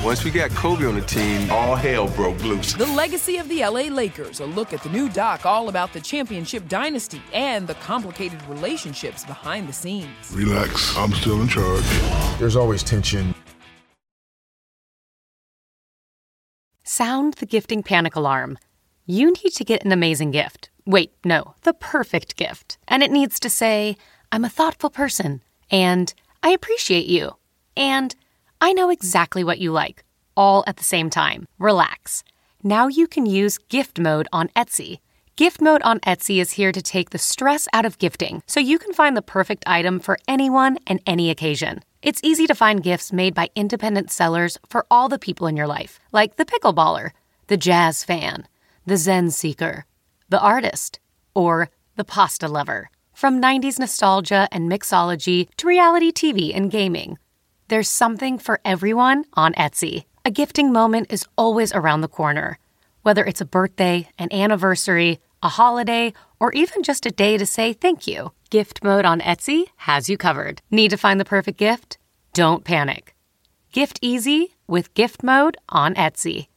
Once 0.04 0.24
we 0.24 0.30
got 0.30 0.50
Kobe 0.50 0.84
on 0.84 0.94
the 0.96 1.00
team, 1.00 1.50
all 1.50 1.74
hell 1.74 2.08
broke 2.08 2.42
loose. 2.44 2.74
the 2.74 2.84
legacy 2.88 3.38
of 3.38 3.48
the 3.48 3.60
LA 3.64 3.84
Lakers, 3.88 4.40
a 4.40 4.44
look 4.44 4.74
at 4.74 4.82
the 4.82 4.90
new 4.90 5.08
doc 5.08 5.46
all 5.46 5.70
about 5.70 5.94
the 5.94 6.00
championship 6.02 6.68
dynasty 6.68 7.22
and 7.32 7.66
the 7.66 7.74
complicated 7.76 8.42
relationships 8.46 9.24
behind 9.24 9.66
the 9.66 9.72
scenes. 9.72 10.10
Relax, 10.34 10.94
I'm 10.98 11.12
still 11.14 11.40
in 11.40 11.48
charge. 11.48 11.82
There's 12.38 12.56
always 12.56 12.82
tension. 12.82 13.34
Sound 16.82 17.34
the 17.34 17.46
gifting 17.46 17.82
panic 17.82 18.16
alarm. 18.16 18.58
You 19.06 19.32
need 19.32 19.52
to 19.54 19.64
get 19.64 19.84
an 19.84 19.92
amazing 19.92 20.30
gift, 20.30 20.70
Wait, 20.86 21.12
no, 21.24 21.54
the 21.62 21.72
perfect 21.72 22.36
gift. 22.36 22.76
And 22.86 23.02
it 23.02 23.10
needs 23.10 23.40
to 23.40 23.48
say, 23.48 23.96
I'm 24.30 24.44
a 24.44 24.50
thoughtful 24.50 24.90
person, 24.90 25.42
and 25.70 26.12
I 26.42 26.50
appreciate 26.50 27.06
you, 27.06 27.36
and 27.74 28.14
I 28.60 28.74
know 28.74 28.90
exactly 28.90 29.42
what 29.42 29.58
you 29.58 29.72
like, 29.72 30.04
all 30.36 30.62
at 30.66 30.76
the 30.76 30.84
same 30.84 31.08
time. 31.08 31.48
Relax. 31.58 32.22
Now 32.62 32.88
you 32.88 33.06
can 33.06 33.24
use 33.24 33.56
gift 33.56 33.98
mode 33.98 34.28
on 34.30 34.48
Etsy. 34.48 34.98
Gift 35.36 35.62
mode 35.62 35.82
on 35.82 36.00
Etsy 36.00 36.38
is 36.38 36.52
here 36.52 36.70
to 36.70 36.82
take 36.82 37.10
the 37.10 37.18
stress 37.18 37.66
out 37.72 37.86
of 37.86 37.98
gifting 37.98 38.42
so 38.46 38.60
you 38.60 38.78
can 38.78 38.92
find 38.92 39.16
the 39.16 39.22
perfect 39.22 39.64
item 39.66 40.00
for 40.00 40.18
anyone 40.28 40.78
and 40.86 41.00
any 41.06 41.30
occasion. 41.30 41.82
It's 42.02 42.20
easy 42.22 42.46
to 42.46 42.54
find 42.54 42.82
gifts 42.82 43.10
made 43.10 43.34
by 43.34 43.48
independent 43.56 44.10
sellers 44.10 44.58
for 44.68 44.84
all 44.90 45.08
the 45.08 45.18
people 45.18 45.46
in 45.46 45.56
your 45.56 45.66
life, 45.66 45.98
like 46.12 46.36
the 46.36 46.44
pickleballer, 46.44 47.10
the 47.46 47.56
jazz 47.56 48.04
fan, 48.04 48.46
the 48.86 48.96
Zen 48.96 49.30
seeker, 49.30 49.86
the 50.28 50.40
artist, 50.40 51.00
or 51.34 51.70
the 51.96 52.04
pasta 52.04 52.48
lover. 52.48 52.90
From 53.12 53.40
90s 53.40 53.78
nostalgia 53.78 54.48
and 54.50 54.70
mixology 54.70 55.48
to 55.56 55.68
reality 55.68 56.10
TV 56.10 56.54
and 56.54 56.70
gaming, 56.70 57.18
there's 57.68 57.88
something 57.88 58.38
for 58.38 58.60
everyone 58.64 59.24
on 59.34 59.54
Etsy. 59.54 60.04
A 60.24 60.30
gifting 60.30 60.72
moment 60.72 61.12
is 61.12 61.26
always 61.36 61.72
around 61.72 62.00
the 62.00 62.08
corner. 62.08 62.58
Whether 63.02 63.24
it's 63.24 63.40
a 63.40 63.46
birthday, 63.46 64.08
an 64.18 64.32
anniversary, 64.32 65.20
a 65.42 65.48
holiday, 65.48 66.12
or 66.40 66.52
even 66.52 66.82
just 66.82 67.06
a 67.06 67.10
day 67.10 67.38
to 67.38 67.46
say 67.46 67.72
thank 67.72 68.06
you, 68.06 68.32
Gift 68.50 68.82
Mode 68.82 69.04
on 69.04 69.20
Etsy 69.20 69.66
has 69.78 70.08
you 70.08 70.16
covered. 70.16 70.60
Need 70.70 70.90
to 70.90 70.96
find 70.96 71.20
the 71.20 71.24
perfect 71.24 71.58
gift? 71.58 71.98
Don't 72.32 72.64
panic. 72.64 73.14
Gift 73.72 73.98
easy 74.02 74.54
with 74.66 74.94
Gift 74.94 75.22
Mode 75.22 75.56
on 75.68 75.94
Etsy. 75.94 76.48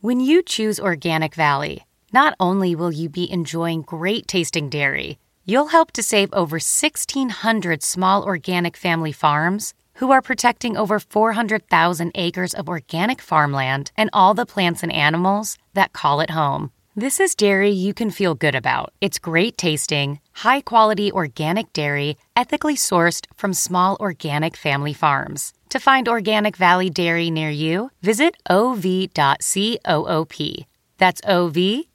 When 0.00 0.20
you 0.20 0.44
choose 0.44 0.78
Organic 0.78 1.34
Valley, 1.34 1.84
not 2.12 2.36
only 2.38 2.76
will 2.76 2.92
you 2.92 3.08
be 3.08 3.28
enjoying 3.28 3.82
great 3.82 4.28
tasting 4.28 4.70
dairy, 4.70 5.18
you'll 5.44 5.74
help 5.74 5.90
to 5.94 6.04
save 6.04 6.32
over 6.32 6.60
1,600 6.60 7.82
small 7.82 8.22
organic 8.22 8.76
family 8.76 9.10
farms 9.10 9.74
who 9.94 10.12
are 10.12 10.22
protecting 10.22 10.76
over 10.76 11.00
400,000 11.00 12.12
acres 12.14 12.54
of 12.54 12.68
organic 12.68 13.20
farmland 13.20 13.90
and 13.96 14.08
all 14.12 14.34
the 14.34 14.46
plants 14.46 14.84
and 14.84 14.92
animals 14.92 15.58
that 15.74 15.92
call 15.92 16.20
it 16.20 16.30
home. 16.30 16.70
This 16.98 17.20
is 17.20 17.36
dairy 17.36 17.70
you 17.70 17.94
can 17.94 18.10
feel 18.10 18.34
good 18.34 18.56
about. 18.56 18.92
It's 19.00 19.20
great 19.20 19.56
tasting, 19.56 20.18
high 20.32 20.60
quality 20.60 21.12
organic 21.12 21.72
dairy, 21.72 22.16
ethically 22.34 22.74
sourced 22.74 23.24
from 23.36 23.54
small 23.54 23.96
organic 24.00 24.56
family 24.56 24.92
farms. 24.92 25.52
To 25.68 25.78
find 25.78 26.08
Organic 26.08 26.56
Valley 26.56 26.90
Dairy 26.90 27.30
near 27.30 27.50
you, 27.50 27.92
visit 28.02 28.36
ov.coop. 28.50 29.12
That's 30.98 31.20
ov.coop. 31.24 31.86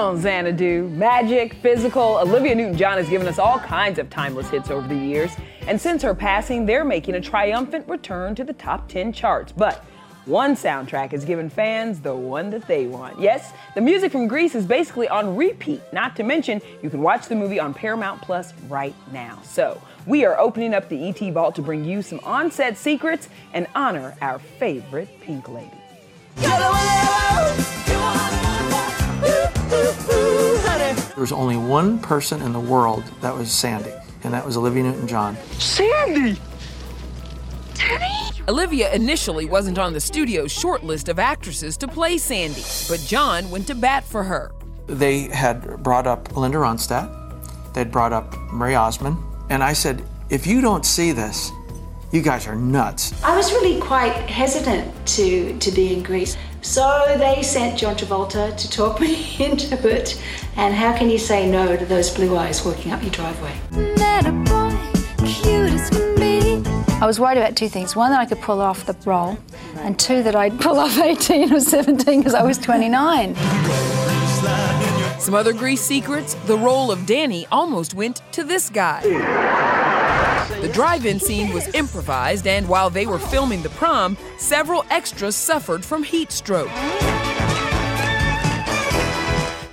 on, 0.00 0.18
Xanadu. 0.18 0.88
Magic, 0.88 1.54
physical. 1.54 2.18
Olivia 2.18 2.54
Newton 2.54 2.76
John 2.76 2.96
has 2.96 3.08
given 3.08 3.28
us 3.28 3.38
all 3.38 3.58
kinds 3.58 3.98
of 3.98 4.08
timeless 4.08 4.48
hits 4.48 4.70
over 4.70 4.88
the 4.88 4.96
years. 4.96 5.30
And 5.66 5.78
since 5.78 6.02
her 6.02 6.14
passing, 6.14 6.64
they're 6.64 6.86
making 6.86 7.16
a 7.16 7.20
triumphant 7.20 7.86
return 7.86 8.34
to 8.36 8.44
the 8.44 8.54
top 8.54 8.88
10 8.88 9.12
charts. 9.12 9.52
But 9.52 9.84
one 10.24 10.54
soundtrack 10.54 11.10
has 11.10 11.26
given 11.26 11.50
fans 11.50 12.00
the 12.00 12.16
one 12.16 12.48
that 12.48 12.66
they 12.66 12.86
want. 12.86 13.20
Yes, 13.20 13.52
the 13.74 13.82
music 13.82 14.10
from 14.10 14.26
Grease 14.26 14.54
is 14.54 14.64
basically 14.64 15.06
on 15.08 15.36
repeat. 15.36 15.82
Not 15.92 16.16
to 16.16 16.22
mention, 16.22 16.62
you 16.82 16.88
can 16.88 17.02
watch 17.02 17.26
the 17.26 17.34
movie 17.34 17.60
on 17.60 17.74
Paramount 17.74 18.22
Plus 18.22 18.54
right 18.68 18.94
now. 19.12 19.38
So, 19.42 19.80
we 20.06 20.24
are 20.24 20.38
opening 20.40 20.72
up 20.72 20.88
the 20.88 21.08
ET 21.08 21.32
Vault 21.32 21.54
to 21.56 21.62
bring 21.62 21.84
you 21.84 22.00
some 22.00 22.20
on 22.24 22.50
set 22.50 22.78
secrets 22.78 23.28
and 23.52 23.66
honor 23.74 24.16
our 24.22 24.38
favorite 24.38 25.08
Pink 25.20 25.46
Lady. 25.48 25.70
There 31.20 31.24
was 31.24 31.32
only 31.32 31.58
one 31.58 31.98
person 31.98 32.40
in 32.40 32.54
the 32.54 32.60
world 32.60 33.04
that 33.20 33.36
was 33.36 33.52
Sandy, 33.52 33.92
and 34.24 34.32
that 34.32 34.42
was 34.42 34.56
Olivia 34.56 34.84
Newton 34.84 35.06
John. 35.06 35.36
Sandy! 35.58 36.40
Olivia 38.48 38.90
initially 38.94 39.44
wasn't 39.44 39.78
on 39.78 39.92
the 39.92 40.00
studio's 40.00 40.50
short 40.50 40.82
list 40.82 41.10
of 41.10 41.18
actresses 41.18 41.76
to 41.76 41.86
play 41.86 42.16
Sandy, 42.16 42.62
but 42.88 43.00
John 43.00 43.50
went 43.50 43.66
to 43.66 43.74
bat 43.74 44.02
for 44.02 44.24
her. 44.24 44.50
They 44.86 45.24
had 45.24 45.82
brought 45.82 46.06
up 46.06 46.34
Linda 46.34 46.56
Ronstadt, 46.56 47.74
they'd 47.74 47.92
brought 47.92 48.14
up 48.14 48.34
Marie 48.50 48.74
Osmond, 48.74 49.18
and 49.50 49.62
I 49.62 49.74
said, 49.74 50.02
if 50.30 50.46
you 50.46 50.62
don't 50.62 50.86
see 50.86 51.12
this, 51.12 51.50
you 52.12 52.22
guys 52.22 52.46
are 52.46 52.56
nuts. 52.56 53.22
I 53.22 53.36
was 53.36 53.52
really 53.52 53.78
quite 53.78 54.14
hesitant 54.14 54.90
to, 55.08 55.58
to 55.58 55.70
be 55.70 55.92
in 55.92 56.02
Grease. 56.02 56.38
So 56.62 57.14
they 57.18 57.42
sent 57.42 57.78
John 57.78 57.96
Travolta 57.96 58.56
to 58.56 58.70
talk 58.70 59.00
me 59.00 59.36
into 59.38 59.76
it. 59.88 60.20
And 60.56 60.74
how 60.74 60.96
can 60.96 61.08
you 61.08 61.18
say 61.18 61.50
no 61.50 61.76
to 61.76 61.84
those 61.86 62.10
blue 62.10 62.36
eyes 62.36 62.64
walking 62.64 62.92
up 62.92 63.02
your 63.02 63.10
driveway? 63.10 63.52
I 67.02 67.06
was 67.06 67.18
worried 67.18 67.38
about 67.38 67.56
two 67.56 67.68
things. 67.68 67.96
One, 67.96 68.10
that 68.10 68.20
I 68.20 68.26
could 68.26 68.40
pull 68.40 68.60
off 68.60 68.84
the 68.84 68.94
role, 69.06 69.38
and 69.76 69.98
two, 69.98 70.22
that 70.22 70.36
I'd 70.36 70.60
pull 70.60 70.78
off 70.78 70.98
18 71.02 71.52
or 71.52 71.60
17 71.60 72.20
because 72.20 72.34
I 72.34 72.42
was 72.42 72.58
29. 72.58 73.34
Some 75.18 75.34
other 75.34 75.52
Grease 75.54 75.80
secrets 75.80 76.34
the 76.46 76.58
role 76.58 76.90
of 76.90 77.06
Danny 77.06 77.46
almost 77.50 77.94
went 77.94 78.20
to 78.32 78.44
this 78.44 78.68
guy. 78.68 79.00
The 80.60 80.68
drive 80.68 81.06
in 81.06 81.18
scene 81.18 81.54
was 81.54 81.74
improvised, 81.74 82.46
and 82.46 82.68
while 82.68 82.90
they 82.90 83.06
were 83.06 83.18
filming 83.18 83.62
the 83.62 83.70
prom, 83.70 84.18
several 84.36 84.84
extras 84.90 85.34
suffered 85.34 85.82
from 85.82 86.02
heat 86.02 86.30
stroke. 86.30 86.68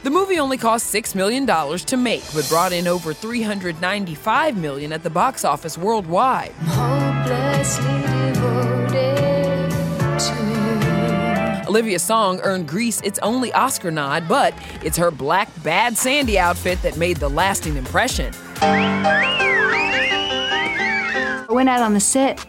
The 0.04 0.10
movie 0.10 0.39
only 0.39 0.58
cost 0.58 0.93
$6 0.93 1.13
million 1.13 1.45
to 1.45 1.97
make, 1.97 2.23
but 2.34 2.47
brought 2.47 2.71
in 2.71 2.88
over 2.88 3.13
395 3.13 4.56
million 4.56 4.93
at 4.93 5.04
the 5.04 5.10
box 5.10 5.43
office 5.43 5.78
worldwide. 5.78 6.54
Olivia's 11.67 12.02
song 12.02 12.39
earned 12.43 12.69
Grease 12.69 13.02
its 13.02 13.19
only 13.19 13.52
Oscar 13.52 13.91
nod, 13.91 14.30
but 14.30 14.54
it's 14.86 14.95
her 14.95 15.12
black 15.12 15.50
Bad 15.63 15.97
Sandy 15.97 16.39
outfit 16.39 16.82
that 16.82 16.95
made 16.95 17.17
the 17.17 17.30
lasting 17.30 17.76
impression. 17.76 18.34
I 21.57 21.59
went 21.59 21.69
out 21.69 21.81
on 21.81 21.95
the 21.95 21.99
set, 21.99 22.45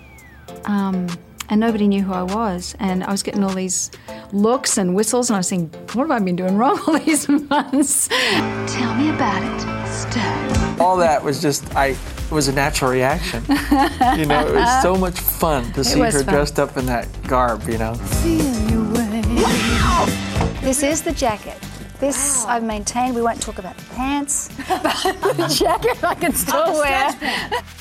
um, 0.66 1.06
and 1.48 1.58
nobody 1.58 1.88
knew 1.88 2.02
who 2.02 2.12
I 2.12 2.24
was, 2.24 2.76
and 2.78 3.02
I 3.02 3.10
was 3.10 3.22
getting 3.22 3.42
all 3.42 3.54
these 3.54 3.90
looks 4.32 4.76
and 4.76 4.94
whistles, 4.94 5.30
and 5.30 5.36
I 5.36 5.38
was 5.38 5.48
thinking, 5.48 5.70
what 5.94 6.02
have 6.02 6.10
I 6.10 6.18
been 6.22 6.36
doing 6.36 6.58
wrong 6.58 6.78
all 6.86 6.98
these 6.98 7.26
months? 7.26 8.08
Tell 8.08 8.94
me 8.96 9.08
about 9.08 9.42
it, 9.42 9.88
Stern. 9.88 10.78
All 10.78 10.98
that 10.98 11.24
was 11.24 11.40
just, 11.40 11.74
I, 11.74 11.86
it 11.86 12.30
was 12.30 12.48
a 12.48 12.52
natural 12.52 12.90
reaction. 12.90 13.42
you 13.48 14.26
know, 14.26 14.46
it 14.46 14.54
was 14.54 14.82
so 14.82 14.94
much 14.94 15.18
fun 15.18 15.72
to 15.72 15.82
see 15.84 16.00
her 16.00 16.10
fun. 16.10 16.26
dressed 16.26 16.58
up 16.58 16.76
in 16.76 16.84
that 16.84 17.08
garb, 17.26 17.66
you 17.66 17.78
know. 17.78 17.94
This 20.60 20.82
is 20.82 21.00
the 21.00 21.12
jacket. 21.12 21.56
This 22.00 22.44
I've 22.44 22.62
maintained. 22.62 23.16
We 23.16 23.22
won't 23.22 23.42
talk 23.42 23.58
about 23.58 23.76
the 23.76 23.84
pants, 23.94 24.50
but 24.68 24.82
the 25.36 25.54
jacket 25.58 26.02
I 26.04 26.14
can 26.14 26.32
still 26.32 26.74
wear. 26.74 27.12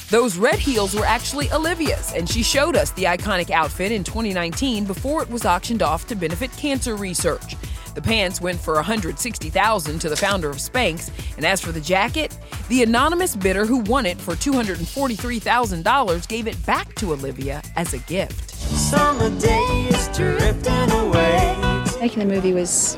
Those 0.09 0.37
red 0.37 0.57
heels 0.57 0.95
were 0.95 1.05
actually 1.05 1.51
Olivia's, 1.51 2.13
and 2.13 2.27
she 2.27 2.41
showed 2.41 2.75
us 2.75 2.91
the 2.91 3.03
iconic 3.03 3.51
outfit 3.51 3.91
in 3.91 4.03
2019 4.03 4.85
before 4.85 5.21
it 5.21 5.29
was 5.29 5.45
auctioned 5.45 5.83
off 5.83 6.07
to 6.07 6.15
benefit 6.15 6.51
cancer 6.53 6.95
research. 6.95 7.55
The 7.93 8.01
pants 8.01 8.39
went 8.41 8.59
for 8.59 8.75
$160,000 8.75 9.99
to 9.99 10.09
the 10.09 10.15
founder 10.15 10.49
of 10.49 10.57
Spanx, 10.57 11.11
and 11.35 11.45
as 11.45 11.59
for 11.61 11.71
the 11.71 11.81
jacket, 11.81 12.37
the 12.69 12.83
anonymous 12.83 13.35
bidder 13.35 13.65
who 13.65 13.79
won 13.79 14.05
it 14.05 14.19
for 14.19 14.35
$243,000 14.35 16.27
gave 16.27 16.47
it 16.47 16.65
back 16.65 16.93
to 16.95 17.13
Olivia 17.13 17.61
as 17.75 17.93
a 17.93 17.97
gift. 17.99 18.51
Summer 18.51 19.29
days 19.39 20.07
drifting 20.15 20.91
away. 20.91 21.83
Making 21.99 22.19
the 22.19 22.35
movie 22.35 22.53
was 22.53 22.97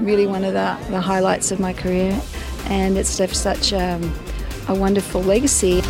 really 0.00 0.26
one 0.26 0.44
of 0.44 0.52
the, 0.52 0.76
the 0.90 1.00
highlights 1.00 1.50
of 1.50 1.60
my 1.60 1.72
career, 1.72 2.18
and 2.66 2.96
it's 2.96 3.18
left 3.20 3.36
such 3.36 3.72
um, 3.72 4.02
a 4.68 4.74
wonderful 4.74 5.22
legacy. 5.22 5.82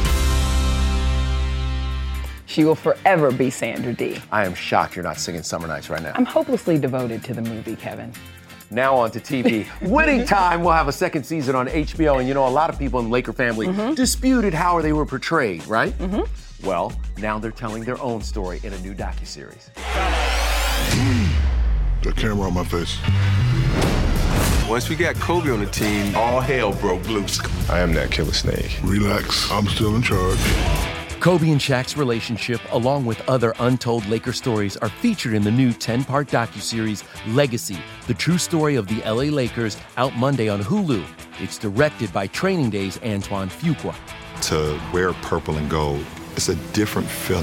She 2.47 2.65
will 2.65 2.75
forever 2.75 3.31
be 3.31 3.49
Sandra 3.51 3.93
Dee. 3.93 4.19
I 4.33 4.45
am 4.45 4.55
shocked 4.55 4.97
you're 4.97 5.05
not 5.05 5.19
singing 5.19 5.43
Summer 5.43 5.69
Nights 5.69 5.89
right 5.89 6.03
now. 6.03 6.13
I'm 6.17 6.25
hopelessly 6.25 6.79
devoted 6.79 7.23
to 7.25 7.35
the 7.35 7.43
movie, 7.43 7.77
Kevin. 7.77 8.13
Now 8.73 8.97
on 8.97 9.11
to 9.13 9.21
TV. 9.21 9.67
Winning 9.89 10.25
Time 10.25 10.63
will 10.63 10.73
have 10.73 10.89
a 10.89 10.93
second 10.93 11.25
season 11.25 11.55
on 11.55 11.69
HBO, 11.69 12.19
and 12.19 12.27
you 12.29 12.35
know 12.35 12.47
a 12.47 12.51
lot 12.51 12.71
of 12.71 12.79
people 12.79 12.99
in 13.01 13.07
the 13.07 13.13
Laker 13.13 13.33
family 13.33 13.67
Mhm. 13.67 13.95
disputed 13.95 14.53
how 14.55 14.81
they 14.81 14.93
were 14.93 15.07
portrayed, 15.07 15.65
right? 15.67 15.97
Mm-hmm. 15.99 16.67
Well, 16.67 16.93
now 17.19 17.39
they're 17.39 17.51
telling 17.53 17.85
their 17.85 18.01
own 18.03 18.21
story 18.23 18.61
in 18.65 18.73
a 18.73 18.79
new 18.81 18.95
docuseries. 18.95 19.71
The 22.03 22.13
camera 22.13 22.47
on 22.49 22.55
my 22.55 22.65
face. 22.65 22.97
Once 24.71 24.89
we 24.89 24.95
got 24.95 25.17
Kobe 25.17 25.51
on 25.51 25.59
the 25.59 25.67
team, 25.67 26.15
all 26.15 26.41
hell 26.41 26.73
broke 26.75 27.05
loose. 27.09 27.41
I 27.69 27.81
am 27.81 27.93
that 27.95 28.13
killer 28.13 28.33
snake. 28.33 28.79
Relax, 28.85 29.51
I'm 29.51 29.67
still 29.67 29.97
in 29.97 30.01
charge. 30.01 30.39
Kobe 31.19 31.51
and 31.51 31.61
Shaq's 31.61 31.97
relationship, 31.97 32.61
along 32.71 33.05
with 33.05 33.21
other 33.29 33.53
untold 33.59 34.07
Laker 34.07 34.33
stories, 34.33 34.77
are 34.77 34.89
featured 34.89 35.35
in 35.35 35.43
the 35.43 35.51
new 35.51 35.73
10 35.73 36.05
part 36.05 36.29
docuseries 36.29 37.03
Legacy 37.35 37.79
The 38.07 38.15
True 38.15 38.39
Story 38.39 38.77
of 38.77 38.87
the 38.87 39.01
LA 39.01 39.25
Lakers, 39.35 39.77
out 39.97 40.15
Monday 40.15 40.49
on 40.49 40.61
Hulu. 40.61 41.05
It's 41.41 41.59
directed 41.59 42.13
by 42.13 42.29
Training 42.29 42.71
Day's 42.71 42.97
Antoine 43.03 43.49
Fuqua. 43.49 43.97
To 44.43 44.81
wear 44.93 45.13
purple 45.15 45.57
and 45.57 45.69
gold, 45.69 46.07
it's 46.37 46.49
a 46.49 46.55
different 46.73 47.09
feeling. 47.09 47.43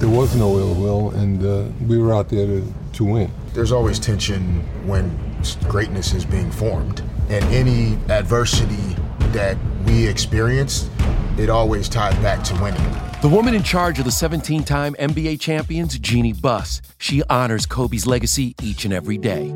There 0.00 0.08
was 0.08 0.34
no 0.34 0.58
ill 0.58 0.74
will, 0.74 1.10
and 1.10 1.46
uh, 1.46 1.70
we 1.86 1.96
were 1.96 2.12
out 2.12 2.28
there 2.28 2.46
to, 2.46 2.74
to 2.94 3.04
win. 3.04 3.30
There's 3.56 3.72
always 3.72 3.98
tension 3.98 4.60
when 4.86 5.18
greatness 5.66 6.12
is 6.12 6.26
being 6.26 6.50
formed, 6.50 7.02
and 7.30 7.42
any 7.46 7.94
adversity 8.12 8.94
that 9.32 9.56
we 9.86 10.06
experienced, 10.06 10.90
it 11.38 11.48
always 11.48 11.88
ties 11.88 12.14
back 12.16 12.44
to 12.44 12.62
winning. 12.62 12.84
The 13.22 13.30
woman 13.30 13.54
in 13.54 13.62
charge 13.62 13.98
of 13.98 14.04
the 14.04 14.10
17 14.10 14.62
time 14.64 14.94
NBA 14.98 15.40
champions, 15.40 15.98
Jeannie 15.98 16.34
Buss. 16.34 16.82
She 16.98 17.22
honors 17.30 17.64
Kobe's 17.64 18.06
legacy 18.06 18.54
each 18.60 18.84
and 18.84 18.92
every 18.92 19.16
day. 19.16 19.46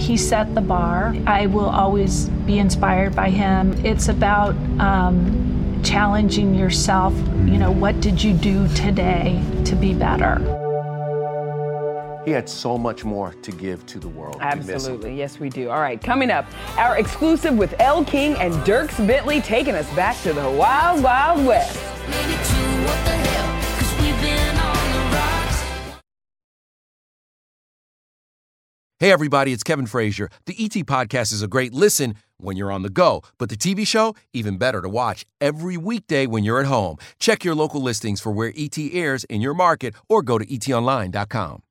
He 0.00 0.16
set 0.16 0.54
the 0.54 0.60
bar. 0.60 1.16
I 1.26 1.46
will 1.46 1.68
always 1.68 2.28
be 2.46 2.60
inspired 2.60 3.16
by 3.16 3.30
him. 3.30 3.72
It's 3.84 4.06
about 4.06 4.54
um, 4.78 5.80
challenging 5.82 6.54
yourself. 6.54 7.12
You 7.16 7.58
know, 7.58 7.72
what 7.72 8.00
did 8.00 8.22
you 8.22 8.32
do 8.32 8.72
today 8.76 9.42
to 9.64 9.74
be 9.74 9.92
better? 9.92 10.61
He 12.24 12.30
had 12.30 12.48
so 12.48 12.78
much 12.78 13.04
more 13.04 13.32
to 13.32 13.52
give 13.52 13.84
to 13.86 13.98
the 13.98 14.08
world. 14.08 14.36
We. 14.36 14.42
Absolutely. 14.42 15.16
Yes, 15.16 15.40
we 15.40 15.48
do. 15.48 15.70
All 15.70 15.80
right, 15.80 16.00
coming 16.00 16.30
up, 16.30 16.46
our 16.78 16.96
exclusive 16.98 17.56
with 17.56 17.74
Elle 17.80 18.04
King 18.04 18.34
and 18.36 18.52
Dierks 18.64 19.04
Bentley 19.06 19.40
taking 19.40 19.74
us 19.74 19.92
back 19.94 20.20
to 20.22 20.32
the 20.32 20.48
Wild 20.50 21.02
Wild 21.02 21.44
West. 21.44 21.78
Hey, 28.98 29.10
everybody, 29.10 29.52
it's 29.52 29.64
Kevin 29.64 29.86
Frazier. 29.86 30.30
The 30.46 30.54
ET 30.56 30.86
Podcast 30.86 31.32
is 31.32 31.42
a 31.42 31.48
great 31.48 31.74
listen 31.74 32.14
when 32.36 32.56
you're 32.56 32.70
on 32.70 32.82
the 32.82 32.88
go, 32.88 33.22
but 33.36 33.48
the 33.48 33.56
TV 33.56 33.84
show, 33.84 34.14
even 34.32 34.58
better 34.58 34.80
to 34.80 34.88
watch 34.88 35.26
every 35.40 35.76
weekday 35.76 36.28
when 36.28 36.44
you're 36.44 36.60
at 36.60 36.66
home. 36.66 36.98
Check 37.18 37.42
your 37.42 37.56
local 37.56 37.82
listings 37.82 38.20
for 38.20 38.30
where 38.30 38.52
ET 38.56 38.78
airs 38.78 39.24
in 39.24 39.40
your 39.40 39.54
market 39.54 39.96
or 40.08 40.22
go 40.22 40.38
to 40.38 40.46
etonline.com. 40.46 41.62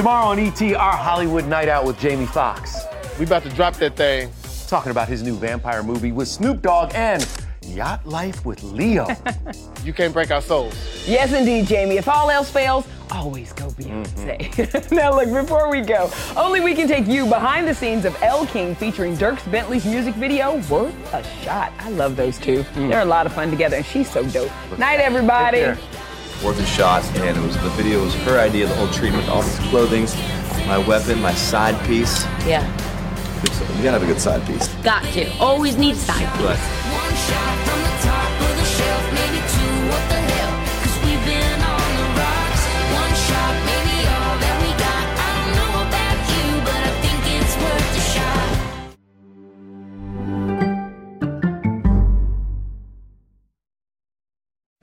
Tomorrow 0.00 0.28
on 0.28 0.38
ET, 0.38 0.62
our 0.76 0.96
Hollywood 0.96 1.46
night 1.46 1.68
out 1.68 1.84
with 1.84 2.00
Jamie 2.00 2.24
Foxx. 2.24 2.86
We 3.18 3.26
about 3.26 3.42
to 3.42 3.50
drop 3.50 3.74
that 3.74 3.96
thing. 3.96 4.32
Talking 4.66 4.92
about 4.92 5.08
his 5.08 5.22
new 5.22 5.36
vampire 5.36 5.82
movie 5.82 6.10
with 6.10 6.26
Snoop 6.26 6.62
Dogg 6.62 6.92
and 6.94 7.28
Yacht 7.66 8.06
Life 8.06 8.46
with 8.46 8.62
Leo. 8.62 9.06
You 9.84 9.94
can't 9.94 10.12
break 10.12 10.30
our 10.30 10.42
souls. 10.42 10.74
Yes, 11.06 11.32
indeed, 11.32 11.66
Jamie. 11.66 11.96
If 11.96 12.06
all 12.06 12.30
else 12.30 12.50
fails, 12.50 12.86
always 13.10 13.52
go 13.54 13.68
Beyonce. 13.68 14.38
Mm-hmm. 14.38 14.94
now, 14.94 15.14
look, 15.14 15.32
before 15.32 15.70
we 15.70 15.80
go, 15.80 16.10
only 16.36 16.60
we 16.60 16.74
can 16.74 16.86
take 16.86 17.06
you 17.06 17.26
behind 17.26 17.66
the 17.66 17.74
scenes 17.74 18.04
of 18.04 18.14
Elle 18.22 18.46
King 18.46 18.74
featuring 18.74 19.16
Dierks 19.16 19.50
Bentley's 19.50 19.86
music 19.86 20.14
video, 20.16 20.56
Worth 20.68 21.14
a 21.14 21.24
Shot. 21.42 21.72
I 21.78 21.90
love 21.90 22.16
those 22.16 22.38
two. 22.38 22.62
Mm. 22.74 22.90
They're 22.90 23.00
a 23.00 23.06
lot 23.06 23.24
of 23.24 23.32
fun 23.32 23.50
together, 23.50 23.76
and 23.76 23.86
she's 23.86 24.10
so 24.10 24.22
dope. 24.28 24.52
Night, 24.78 25.00
everybody. 25.00 25.74
Worth 26.42 26.58
a 26.60 26.66
shot, 26.66 27.04
and 27.18 27.36
it 27.36 27.40
was 27.42 27.56
the 27.62 27.68
video 27.70 28.02
was 28.02 28.14
her 28.26 28.38
idea, 28.38 28.66
the 28.66 28.74
whole 28.74 28.88
treatment, 28.88 29.28
all 29.28 29.42
this 29.42 29.58
clothing, 29.68 30.04
my 30.66 30.78
weapon, 30.78 31.20
my 31.20 31.34
side 31.34 31.78
piece. 31.86 32.24
Yeah, 32.46 32.64
You 33.76 33.82
gotta 33.84 33.98
have 33.98 34.02
a 34.02 34.06
good 34.06 34.20
side 34.20 34.46
piece. 34.46 34.68
got 34.82 35.04
to. 35.12 35.28
Always 35.38 35.76
need 35.76 35.96
side 35.96 36.26
piece. 36.38 37.69